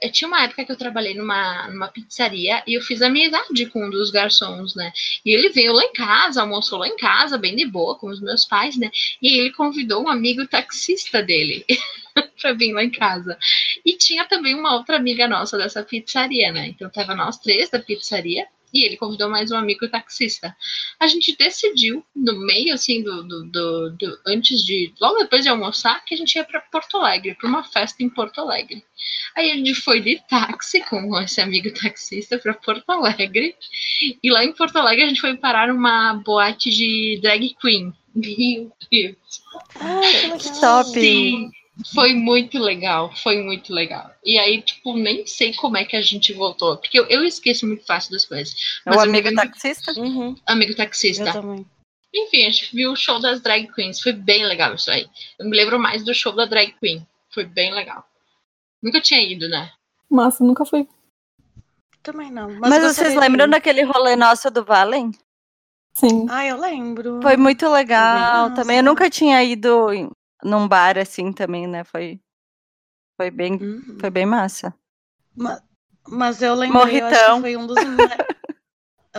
[0.01, 3.85] Eu tinha uma época que eu trabalhei numa, numa pizzaria e eu fiz amizade com
[3.85, 4.93] um dos garçons, né?
[5.25, 8.21] E ele veio lá em casa, almoçou lá em casa, bem de boa, com os
[8.21, 8.89] meus pais, né?
[9.21, 11.65] E ele convidou um amigo taxista dele
[12.41, 13.37] pra vir lá em casa.
[13.85, 16.67] E tinha também uma outra amiga nossa dessa pizzaria, né?
[16.69, 18.47] Então tava nós três da pizzaria.
[18.73, 20.53] E ele convidou mais um amigo taxista.
[20.99, 24.93] A gente decidiu, no meio, assim, do, do, do- do- antes de.
[24.99, 28.09] Logo depois de almoçar, que a gente ia para Porto Alegre, para uma festa em
[28.09, 28.83] Porto Alegre.
[29.33, 33.55] Aí a gente foi de táxi com esse amigo taxista para Porto Alegre.
[34.21, 37.93] E lá em Porto Alegre a gente foi parar numa boate de drag queen.
[38.13, 39.41] Meu Deus.
[39.79, 40.01] Ah,
[40.37, 40.59] que.
[40.59, 40.89] Top.
[40.89, 41.49] Sim,
[41.93, 44.09] foi muito legal, foi muito legal.
[44.23, 47.67] E aí, tipo, nem sei como é que a gente voltou, porque eu, eu esqueço
[47.67, 48.55] muito fácil das coisas.
[48.85, 49.91] Mas o eu amigo lembro- taxista?
[49.99, 51.31] Uhum, Amigo eu taxista.
[51.33, 51.65] também.
[52.13, 55.05] Enfim, a gente viu o show das drag queens, foi bem legal isso aí.
[55.37, 58.07] Eu me lembro mais do show da drag queen, foi bem legal.
[58.81, 59.71] Nunca tinha ido, né?
[60.09, 60.87] Massa, nunca fui.
[62.01, 62.49] Também não.
[62.59, 65.11] Mas, Mas, vocês de lembram daquele rolê nosso do Valen?
[65.93, 66.25] Sim.
[66.29, 67.19] Ah, eu lembro.
[67.21, 68.55] Foi muito legal massa.
[68.61, 68.77] também.
[68.77, 69.89] Eu nunca tinha ido
[70.45, 71.83] num bar assim também, né?
[71.83, 72.19] Foi,
[73.19, 73.97] foi, bem, Uhum.
[73.99, 74.73] foi bem massa.
[75.35, 75.61] Ma-
[76.07, 77.35] Mas eu acho Morritão.
[77.37, 77.77] que foi um dos...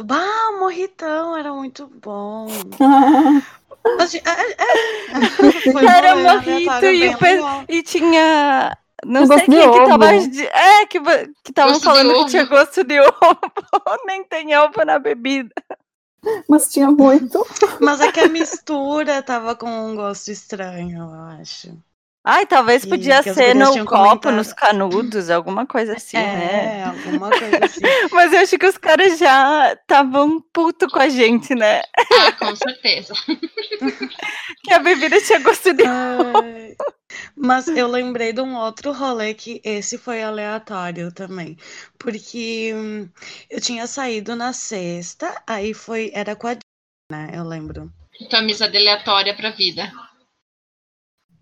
[0.04, 2.46] Bah, o morritão era muito bom.
[3.98, 4.66] Mas, é, é, é.
[5.72, 7.76] Foi Era rolê morrito e.
[7.78, 8.76] E tinha.
[9.04, 10.06] Não Eu sei quem que tava.
[10.12, 13.16] É, que que estavam falando que tinha gosto de ovo.
[14.04, 15.54] Nem tem ovo na bebida.
[16.48, 17.46] Mas tinha muito.
[17.80, 21.76] Mas é que a mistura tava com um gosto estranho, eu acho.
[22.28, 24.34] Ai, talvez podia ser no copo, comentado.
[24.34, 26.80] nos canudos, alguma coisa assim, né?
[26.80, 27.80] é, alguma coisa assim.
[28.10, 31.82] Mas eu acho que os caras já estavam puto com a gente, né?
[31.96, 33.14] Ah, com certeza.
[34.64, 35.84] Que a bebida tinha gosto de.
[35.84, 36.74] Ai.
[37.36, 41.56] Mas eu lembrei de um outro rolê que esse foi aleatório também.
[41.96, 43.08] Porque hum,
[43.48, 46.60] eu tinha saído na sexta, aí foi, era com a Di,
[47.12, 47.30] né?
[47.32, 47.92] Eu lembro.
[48.32, 49.92] Amizade aleatória pra vida.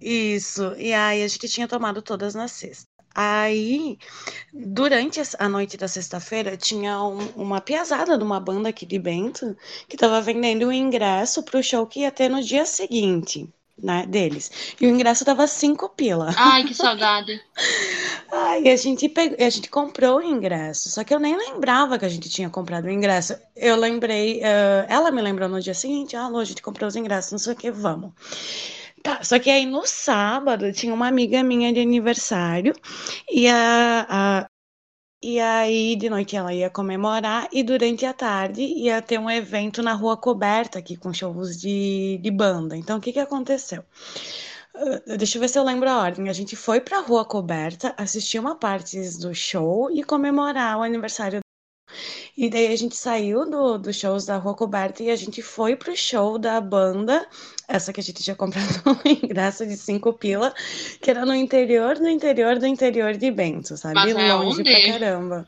[0.07, 2.87] Isso, e aí a gente tinha tomado todas na sexta.
[3.15, 3.97] Aí,
[4.53, 9.57] durante a noite da sexta-feira, tinha um- uma piazada de uma banda aqui de Bento
[9.89, 13.49] que tava vendendo o ingresso pro show que ia ter no dia seguinte,
[13.83, 14.51] né, deles.
[14.79, 16.35] E o ingresso tava cinco pila.
[16.37, 17.41] Ai, que saudade.
[18.31, 22.05] Aí a gente pegou, a gente comprou o ingresso, só que eu nem lembrava que
[22.05, 23.37] a gente tinha comprado o ingresso.
[23.57, 26.97] Eu lembrei, eh, ela me lembrou no dia seguinte, ah, Lu, a gente comprou os
[26.97, 28.13] ingressos, não sei o que, vamos.
[29.05, 32.75] Tá, só que aí no sábado tinha uma amiga minha de aniversário
[33.31, 34.47] e a, a-
[35.23, 39.83] e aí de noite ela ia comemorar e durante a tarde ia ter um evento
[39.83, 42.77] na Rua Coberta aqui com shows de, de banda.
[42.77, 43.85] Então o que que aconteceu?
[44.75, 46.29] Ah, Deixa eu ver se eu lembro a ordem.
[46.31, 51.41] A gente foi pra Rua Coberta, assistir uma parte do show e comemorar o aniversário.
[52.37, 55.77] E daí a gente saiu do, dos shows da Rua Coberta e a gente foi
[55.77, 57.27] pro show da banda,
[57.69, 60.53] essa que a gente tinha comprado um ingresso de cinco pila,
[61.01, 63.95] que era no interior do interior do interior de Bento, sabe?
[63.95, 64.71] Mas é Longe onde?
[64.71, 65.47] pra caramba.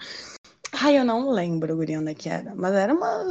[0.72, 2.54] Ai, eu não lembro, Guri, onde é que era.
[2.54, 3.24] Mas era uma,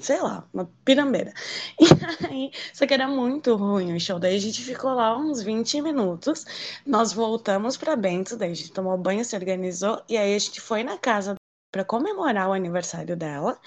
[0.00, 1.32] sei lá, uma pirambeira.
[2.22, 4.18] E aí, só que era muito ruim o show.
[4.18, 6.44] Daí a gente ficou lá uns 20 minutos.
[6.86, 10.02] Nós voltamos pra Bento, daí a gente tomou banho, se organizou.
[10.08, 11.34] E aí a gente foi na casa
[11.70, 13.58] pra comemorar o aniversário dela.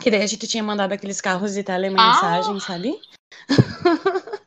[0.00, 3.00] Que daí a gente tinha mandado aqueles carros de telemensagem, sabe?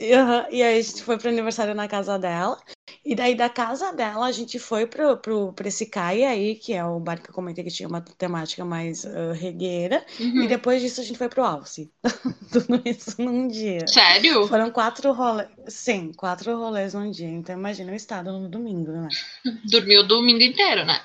[0.00, 2.58] E aí a gente foi pro aniversário na casa dela.
[3.04, 6.72] E daí da casa dela a gente foi pro, pro, pra esse CAI aí, que
[6.72, 10.04] é o bar que eu comentei que tinha uma temática mais uh, regueira.
[10.18, 10.42] Uhum.
[10.42, 11.90] E depois disso a gente foi pro Alce.
[12.52, 13.86] Tudo isso num dia.
[13.86, 14.46] Sério?
[14.46, 15.48] Foram quatro rolês.
[15.68, 17.28] Sim, quatro rolês num dia.
[17.28, 19.08] Então imagina o estado no domingo, né?
[19.70, 21.00] Dormiu o domingo inteiro, né?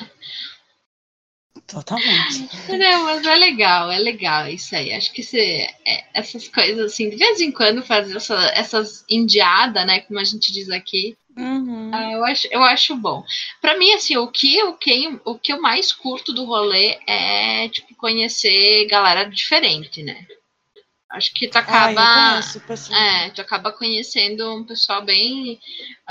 [1.68, 2.48] Totalmente.
[2.70, 4.94] Não, mas é legal, é legal isso aí.
[4.94, 9.86] Acho que se, é, essas coisas assim, de vez em quando fazer essa, essas indiadas,
[9.86, 10.02] né?
[10.02, 11.92] Como a gente diz aqui, Uhum.
[11.94, 13.24] ah, eu, acho, eu acho bom.
[13.62, 17.68] Pra mim, assim, o que, eu, quem, o que eu mais curto do rolê é,
[17.70, 20.26] tipo, conhecer galera diferente, né?
[21.12, 22.02] Acho que tu Ah, acaba.
[22.56, 22.94] eu conheço.
[22.94, 25.60] É, tu acaba conhecendo um pessoal bem,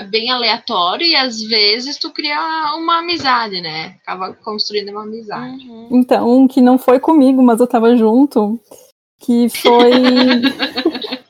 [0.09, 2.39] bem aleatório e às vezes tu cria
[2.77, 3.97] uma amizade, né?
[4.03, 5.69] Acaba construindo uma amizade.
[5.69, 5.89] Uhum.
[5.91, 8.59] Então, um que não foi comigo, mas eu tava junto,
[9.21, 9.91] que foi.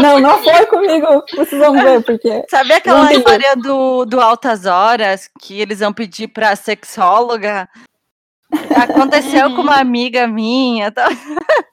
[0.00, 1.22] não, não foi comigo.
[1.36, 2.44] Vocês vão ver, porque.
[2.48, 7.68] Sabe aquela história do, do Altas Horas, que eles vão pedir pra sexóloga?
[8.74, 10.90] Aconteceu com uma amiga minha.
[10.90, 11.08] Tá?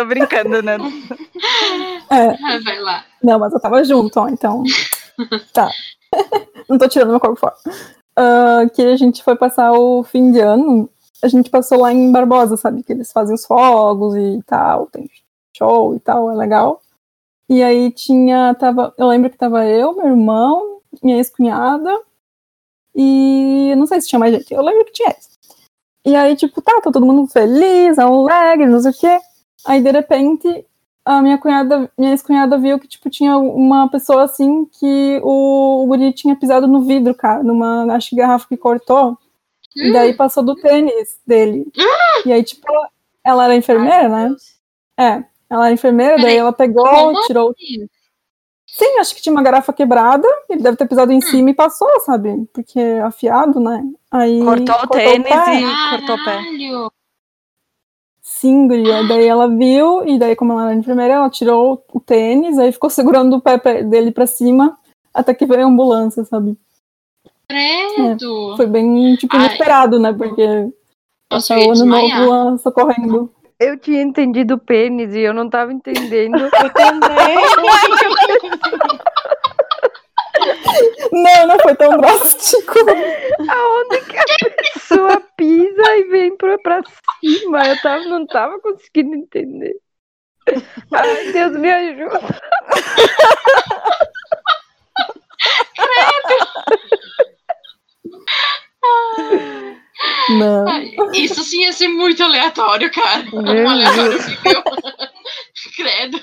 [0.00, 0.78] Tô brincando, né?
[2.10, 3.04] É, Vai lá.
[3.22, 4.62] não, mas eu tava junto, ó, então.
[5.52, 5.70] Tá.
[6.66, 7.54] não tô tirando meu corpo fora.
[8.16, 10.88] Ah, que a gente foi passar o fim de ano.
[11.22, 12.82] A gente passou lá em Barbosa, sabe?
[12.82, 15.10] Que eles fazem os fogos e tal, tem
[15.54, 16.80] show e tal, é legal.
[17.50, 21.94] E aí tinha, tava, eu lembro que tava eu, meu irmão, minha ex-cunhada,
[22.94, 25.28] e eu não sei se tinha mais gente, eu lembro que tinha isso.
[26.06, 29.20] E aí, tipo, tá, tá todo mundo feliz, alegre, não sei o quê.
[29.66, 30.66] Aí, de repente,
[31.04, 35.86] a minha cunhada, minha ex-cunhada viu que, tipo, tinha uma pessoa assim que o, o
[35.86, 39.16] guri tinha pisado no vidro, cara, numa, acho que garrafa que cortou.
[39.76, 41.66] E daí passou do tênis dele.
[42.26, 42.88] E aí, tipo, ela,
[43.24, 44.34] ela era enfermeira, né?
[44.98, 47.50] É, ela era enfermeira, daí Peraí, ela pegou, como tirou.
[47.50, 47.88] assim?
[48.66, 51.88] Sim, acho que tinha uma garrafa quebrada, ele deve ter pisado em cima e passou,
[52.00, 52.46] sabe?
[52.52, 53.82] Porque é afiado, né?
[54.10, 55.60] Aí Cortou o tênis pé.
[55.60, 56.40] e cortou o pé.
[58.68, 59.02] Guria.
[59.06, 62.90] Daí ela viu, e daí, como ela era enfermeira, ela tirou o tênis, aí ficou
[62.90, 64.76] segurando o pé dele pra cima,
[65.12, 66.56] até que veio a ambulância, sabe?
[67.48, 68.56] Credo!
[68.56, 69.46] Foi bem, tipo, Ai.
[69.46, 70.12] inesperado, né?
[70.12, 70.46] Porque
[71.30, 73.30] Nossa, passar eu ia o ano novo socorrendo.
[73.58, 76.38] Eu tinha entendido pênis e eu não tava entendendo.
[76.38, 77.36] Eu também.
[81.12, 82.72] Não, não foi tão drástico.
[83.48, 86.80] Aonde que a pessoa pisa e vem pra, pra
[87.22, 87.66] cima?
[87.66, 89.74] Eu tava, não tava conseguindo entender.
[90.92, 92.20] Ai, Deus me ajuda.
[100.30, 100.68] Não.
[100.68, 103.22] Ai, Isso sim ia ser muito aleatório, cara.
[103.32, 104.62] Meu Um aleatório nível.
[105.76, 106.18] Credo.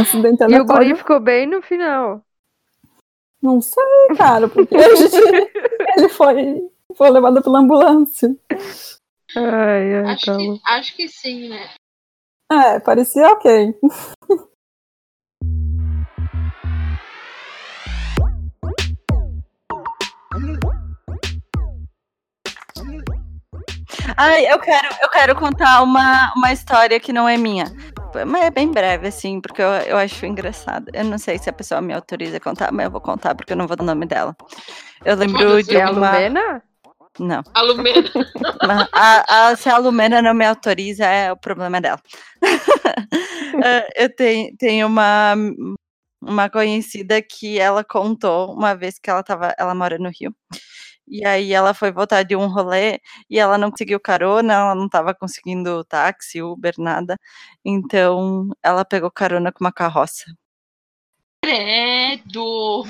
[0.00, 0.96] Acidente E o guri aleatório.
[0.96, 2.24] ficou bem no final.
[3.42, 3.82] Não sei,
[4.16, 5.16] cara, porque a gente,
[5.96, 6.62] ele foi,
[6.94, 8.34] foi levado pela ambulância.
[9.36, 11.70] Ai, ai, Acho tá que, acho que sim, né?
[12.50, 13.74] É, parecia ok.
[24.16, 27.64] Ai, eu quero, eu quero contar uma, uma história que não é minha.
[28.24, 30.86] Mas é bem breve, assim, porque eu, eu acho engraçado.
[30.92, 33.52] Eu não sei se a pessoa me autoriza a contar, mas eu vou contar porque
[33.52, 34.34] eu não vou dar o nome dela.
[35.04, 36.12] Eu lembro de É a uma.
[36.12, 36.62] Lumena?
[37.18, 37.42] Não.
[37.54, 38.10] A Lumena.
[38.66, 41.98] Mas a, a- se a Lumena não me autoriza, é o problema dela.
[43.62, 45.34] Eh, eu tenho, tenho uma,
[46.20, 50.34] uma conhecida que ela contou uma vez que ela tava, ela mora no Rio.
[51.08, 53.00] E aí ela foi voltar de um rolê
[53.30, 57.16] e ela não conseguiu carona, ela não estava conseguindo táxi, Uber, nada.
[57.64, 60.24] Então ela pegou carona com uma carroça.
[61.42, 62.84] Credo.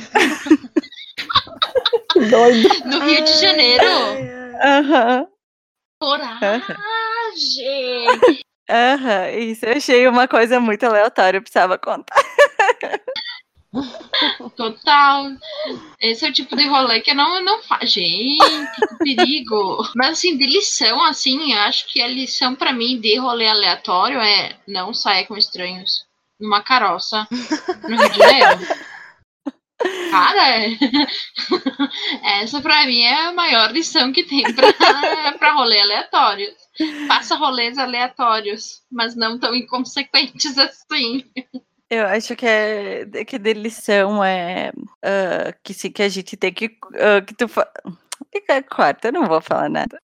[2.31, 2.69] Doido.
[2.87, 3.85] No Rio de Janeiro.
[4.63, 5.27] Aham,
[6.01, 6.47] Coragem.
[8.71, 9.31] aham.
[9.39, 12.15] Isso eu achei uma coisa muito aleatória, eu precisava contar.
[14.57, 15.33] Total.
[16.01, 17.87] Esse é o tipo de rolê que eu não, não faço.
[17.87, 18.39] Gente,
[18.75, 19.83] que perigo.
[19.95, 24.57] Mas assim, de lição, assim, acho que a lição pra mim de rolê aleatório é
[24.67, 26.07] não saia com estranhos
[26.41, 28.87] numa caroça no Rio de Janeiro.
[30.11, 30.65] Cara,
[32.43, 34.73] essa pra mim é a maior lição que tem pra,
[35.39, 36.55] pra rolê aleatórios.
[37.07, 41.25] Faça rolês aleatórios, mas não tão inconsequentes assim.
[41.89, 46.53] Eu acho que é que de lição é uh, que sim que a gente tem
[46.53, 47.71] que uh, que tu fa...
[48.71, 50.01] corta, eu não vou falar nada.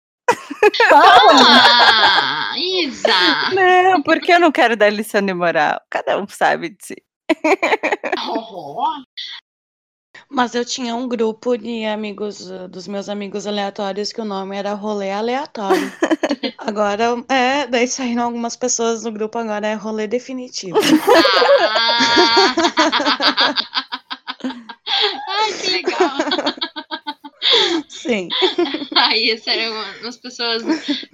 [0.91, 3.09] Ah, Isa!
[3.55, 5.79] Não, porque eu não quero dar lição de moral.
[5.89, 6.95] Cada um sabe de si.
[8.29, 9.03] Oh,
[10.29, 14.55] Mas eu tinha um grupo de amigos, uh, dos meus amigos aleatórios, que o nome
[14.55, 15.91] era Rolê Aleatório.
[16.57, 20.77] Agora, é, daí saíram algumas pessoas no grupo, agora é Rolê Definitivo.
[21.61, 22.55] Ah.
[25.27, 26.17] Ai, que legal!
[27.87, 28.27] Sim.
[28.95, 30.63] Aí, essas eram umas pessoas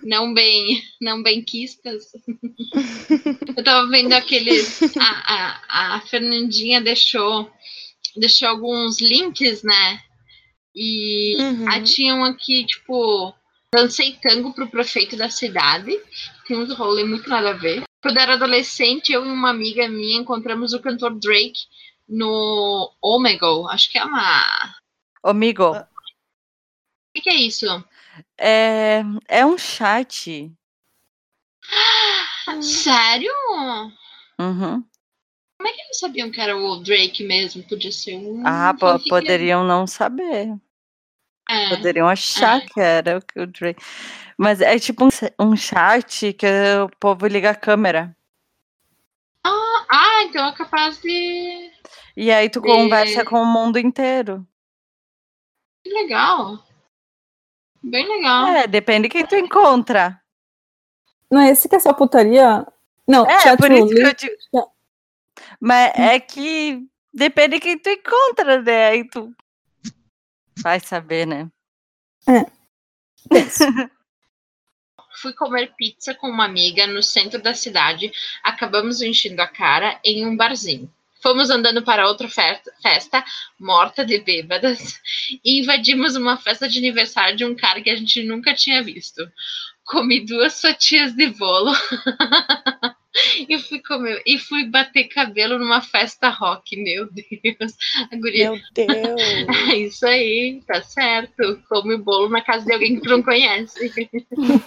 [0.04, 2.06] não bem, não benquistas.
[3.56, 4.82] Eu tava vendo aqueles.
[4.98, 7.50] A, a, a Fernandinha deixou,
[8.16, 10.02] deixou alguns links, né?
[10.76, 11.70] E Uhum.
[11.72, 13.34] aí tinha um aqui, tipo,
[13.74, 15.92] lancei tango pro prefeito da cidade.
[16.48, 17.84] Tem uns rolê muito nada a ver.
[18.02, 21.60] Quando era adolescente, eu e uma amiga minha encontramos o cantor Drake
[22.08, 23.70] no Omegle.
[23.70, 24.76] Acho que é uma.
[25.24, 25.86] Amigo, O
[27.16, 27.66] que, que é isso?
[28.38, 30.52] é, é um chat.
[32.62, 33.32] Sério?
[34.40, 34.84] Uhum.
[35.64, 37.64] Como é que eles sabiam que era o Drake mesmo?
[37.64, 38.44] Podia ser um.
[38.46, 39.08] Ah, fanfic.
[39.08, 40.54] poderiam não saber.
[41.50, 41.70] É.
[41.70, 43.82] Poderiam achar que era o que o Drake.
[44.38, 45.10] Mas é tipo um,
[45.40, 46.46] um chat que
[46.84, 48.14] o povo liga a câmera.
[49.46, 51.72] Ah, então é capaz de.
[52.18, 54.46] E aí tu De- conversa com o mundo inteiro.
[55.82, 56.60] Que legal.
[57.82, 58.48] Bem legal.
[58.48, 60.22] É, depende de quem tu encontra.
[61.32, 62.68] Não é esse que é só putaria?
[63.08, 64.73] Não, É, chat por isso que eu digo.
[65.60, 68.88] Mas é que depende de quem tu encontra, né?
[68.88, 69.34] Aí tu
[70.62, 71.50] vai saber, né?
[75.22, 78.12] Fui comer pizza com uma amiga no centro da cidade.
[78.44, 80.92] Acabamos enchendo a cara em um barzinho.
[81.22, 83.24] Fomos andando para outra festa, festa,
[83.58, 85.00] morta de bêbadas,
[85.44, 89.26] e invadimos uma festa de aniversário de um cara que a gente nunca tinha visto.
[89.86, 91.72] Comi duas fatias de bolo
[93.48, 96.76] e, fui comer, e fui bater cabelo numa festa rock.
[96.76, 97.74] Meu Deus,
[98.12, 99.22] a guria Meu Deus.
[99.72, 101.62] é isso aí, tá certo.
[101.70, 103.92] Come bolo na casa de alguém que tu não conhece.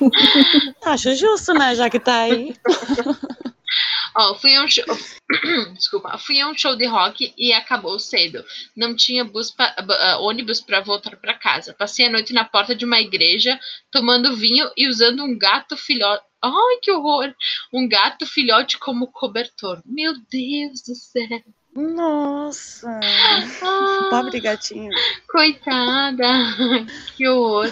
[0.85, 1.75] Acho justo, né?
[1.75, 2.55] Já que tá aí.
[4.15, 4.85] Ó, fui a um show.
[5.75, 8.43] Desculpa, fui a um show de rock e acabou cedo.
[8.75, 11.75] Não tinha bus pa- ba- ah, ônibus para voltar para casa.
[11.75, 13.59] Passei a noite na porta de uma igreja,
[13.91, 16.25] tomando vinho e usando um gato filhote.
[16.47, 17.35] Ai, que horror!
[17.73, 19.81] Um gato filhote como cobertor.
[19.85, 21.43] Meu Deus do céu!
[21.75, 23.01] Nossa.
[23.63, 24.91] Ah, Pobre gatinho.
[25.29, 26.27] coitada!
[27.17, 27.71] Que horror!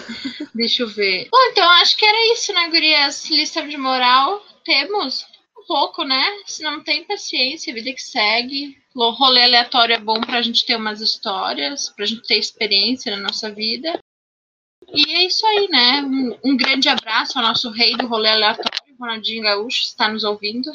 [0.53, 1.27] Deixa eu ver.
[1.31, 3.29] Bom, então acho que era isso, né, gurias?
[3.29, 4.43] Lista de moral.
[4.63, 5.25] Temos
[5.57, 6.23] um pouco, né?
[6.45, 8.77] Se não tem paciência, vida que segue.
[8.95, 13.21] Lo- Rolê aleatório é bom pra gente ter umas histórias, pra gente ter experiência na
[13.23, 13.99] nossa vida.
[14.93, 16.01] E é isso aí, né?
[16.01, 20.71] Um, um grande abraço ao nosso rei do rolê aleatório, Ronaldinho Gaúcho, está nos ouvindo.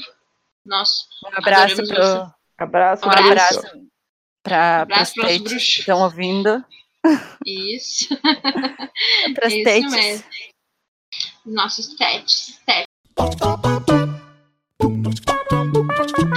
[0.64, 3.60] Nosso Um abraço pro, Abraço, Um abraço.
[4.44, 6.62] abraço para os que estão ouvindo.
[7.46, 8.08] Isso.
[9.34, 10.24] Para as Isso mesmo.
[11.46, 12.60] Nossos pets.
[12.66, 12.86] pets.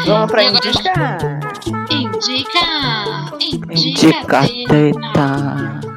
[0.05, 1.17] Vamos agora- indicar.
[1.91, 2.59] Indica!
[3.41, 3.73] Indica!
[3.73, 4.67] Indica teta.
[4.69, 5.92] teta.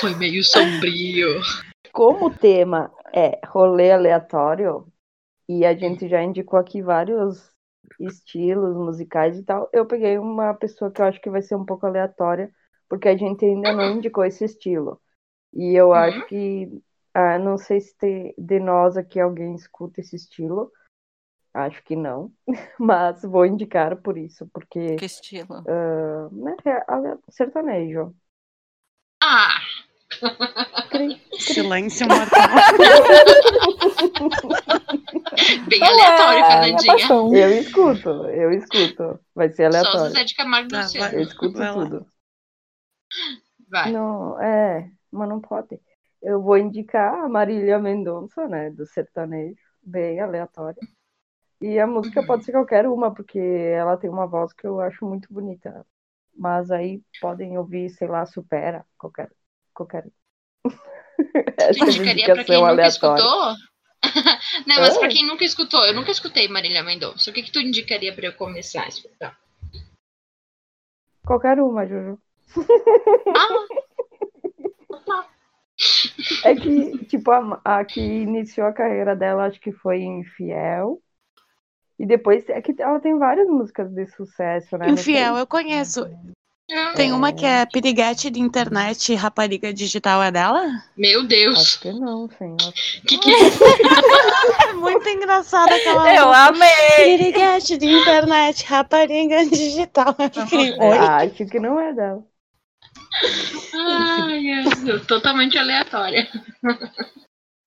[0.00, 1.40] Foi meio sombrio.
[1.92, 4.86] Como o tema é rolê aleatório,
[5.48, 7.52] e a gente já indicou aqui vários
[8.00, 11.64] estilos musicais e tal, eu peguei uma pessoa que eu acho que vai ser um
[11.64, 12.50] pouco aleatória,
[12.88, 15.00] porque a gente ainda não indicou esse estilo.
[15.54, 16.68] E eu acho que,
[17.14, 20.70] ah, não sei se te- de nós aqui alguém escuta esse estilo,
[21.54, 22.32] acho que não,
[22.78, 25.62] mas vou indicar por isso, porque Que estilo.
[25.68, 28.14] ah, né, é sertanejo.
[29.22, 29.60] Ah!
[30.90, 32.48] Cri- Silêncio mortal.
[35.68, 36.92] Bem aleatório, é, Fernandinha.
[36.92, 37.34] paixão.
[37.34, 39.20] Eu escuto, eu escuto.
[39.34, 40.12] Vai ser Só aleatório.
[40.12, 41.06] Zezé de Camargo e Ah, Luciano.
[41.06, 41.16] vai.
[41.16, 42.06] Eu escuto tudo.
[43.70, 43.90] Vai.
[43.92, 45.80] Não, é, mas não pode.
[46.22, 50.80] Eu vou indicar a Marília Mendonça, né, do sertanejo, bem aleatória.
[51.60, 52.26] E a música Uhum.
[52.26, 55.84] pode ser qualquer uma, porque ela tem uma voz que eu acho muito bonita.
[56.36, 59.30] Mas aí podem ouvir, sei lá, Supera, qualquer,
[59.74, 60.06] qualquer
[61.58, 63.22] Essa indicaria pra quem nunca aleatória.
[63.22, 63.54] escutou?
[64.66, 65.00] Não, mas Ah.
[65.00, 67.30] pra quem nunca escutou, eu nunca escutei Marília Mendonça.
[67.30, 69.38] O que, que tu indicaria pra eu começar a escutar?
[71.24, 72.18] Qualquer uma, Juju.
[73.28, 73.66] Ah,
[76.44, 81.00] É que, tipo, a, a que iniciou a carreira dela, acho que foi Infiel.
[81.98, 84.88] E depois, é que ela tem várias músicas de sucesso, né?
[84.90, 86.04] Infiel, eu conheço.
[86.72, 90.64] ah, Tem uma que é piriguete de internet, rapariga digital, é dela?
[90.96, 91.58] meu Deus.
[91.60, 92.56] Acho que não, sim.
[92.56, 93.38] O que, que é?
[94.70, 96.46] É muito engraçada aquela Eu música.
[96.48, 96.96] amei!
[97.18, 100.16] Piriguete de internet, rapariga digital.
[100.32, 100.98] Fiquei, oi?
[100.98, 102.24] Acho que não é dela.
[103.74, 106.28] Ai, é totalmente aleatória.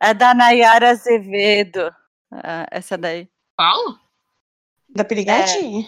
[0.02, 1.94] É da Nayara Azevedo.
[2.32, 3.28] Ah, essa daí.
[3.58, 3.98] Qual?
[4.90, 5.88] Da piriguete?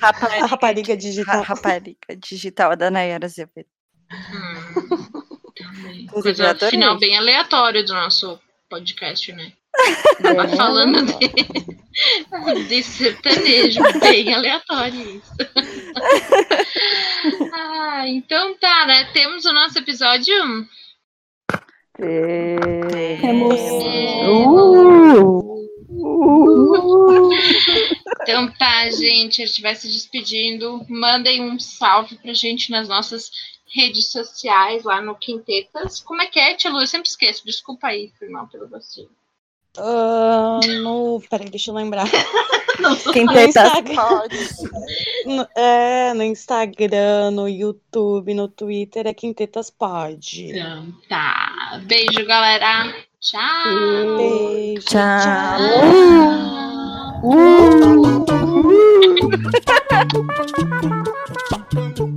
[0.00, 1.42] A Rapariga, rapariga ra- digital.
[1.42, 3.68] rapariga digital da Nayara Azevedo.
[4.10, 9.52] Hum, coisa final bem aleatório do nosso podcast, né?
[10.20, 12.54] Bem Tá falando aleatório.
[12.54, 15.32] de, de sertanejo, bem aleatório isso.
[17.52, 19.04] ah, então tá, né?
[19.12, 20.34] Temos o nosso episódio.
[21.96, 23.60] Temos.
[24.28, 25.52] Uh!
[25.90, 27.30] Uh!
[28.22, 30.84] Então tá, gente, a gente vai se despedindo.
[30.88, 33.30] Mandem um salve pra gente nas nossas
[33.74, 36.00] redes sociais, lá no Quintetas.
[36.00, 36.80] Como é que é, Tia Lu?
[36.80, 37.44] Eu sempre esqueço.
[37.44, 39.10] Desculpa aí, mal pelo vacilo.
[39.78, 41.22] Ah, no...
[41.30, 42.06] Peraí, deixa eu lembrar.
[43.12, 43.94] Quem No tenta Instagram.
[43.94, 44.36] pode.
[45.24, 50.50] No, é, no Instagram, no YouTube, no Twitter é Quintetas Pod.
[50.50, 51.80] Então tá.
[51.84, 52.92] Beijo, galera.
[53.20, 54.16] Tchau.
[54.16, 54.84] Beijo.
[54.84, 55.60] Tchau.
[57.22, 57.72] What?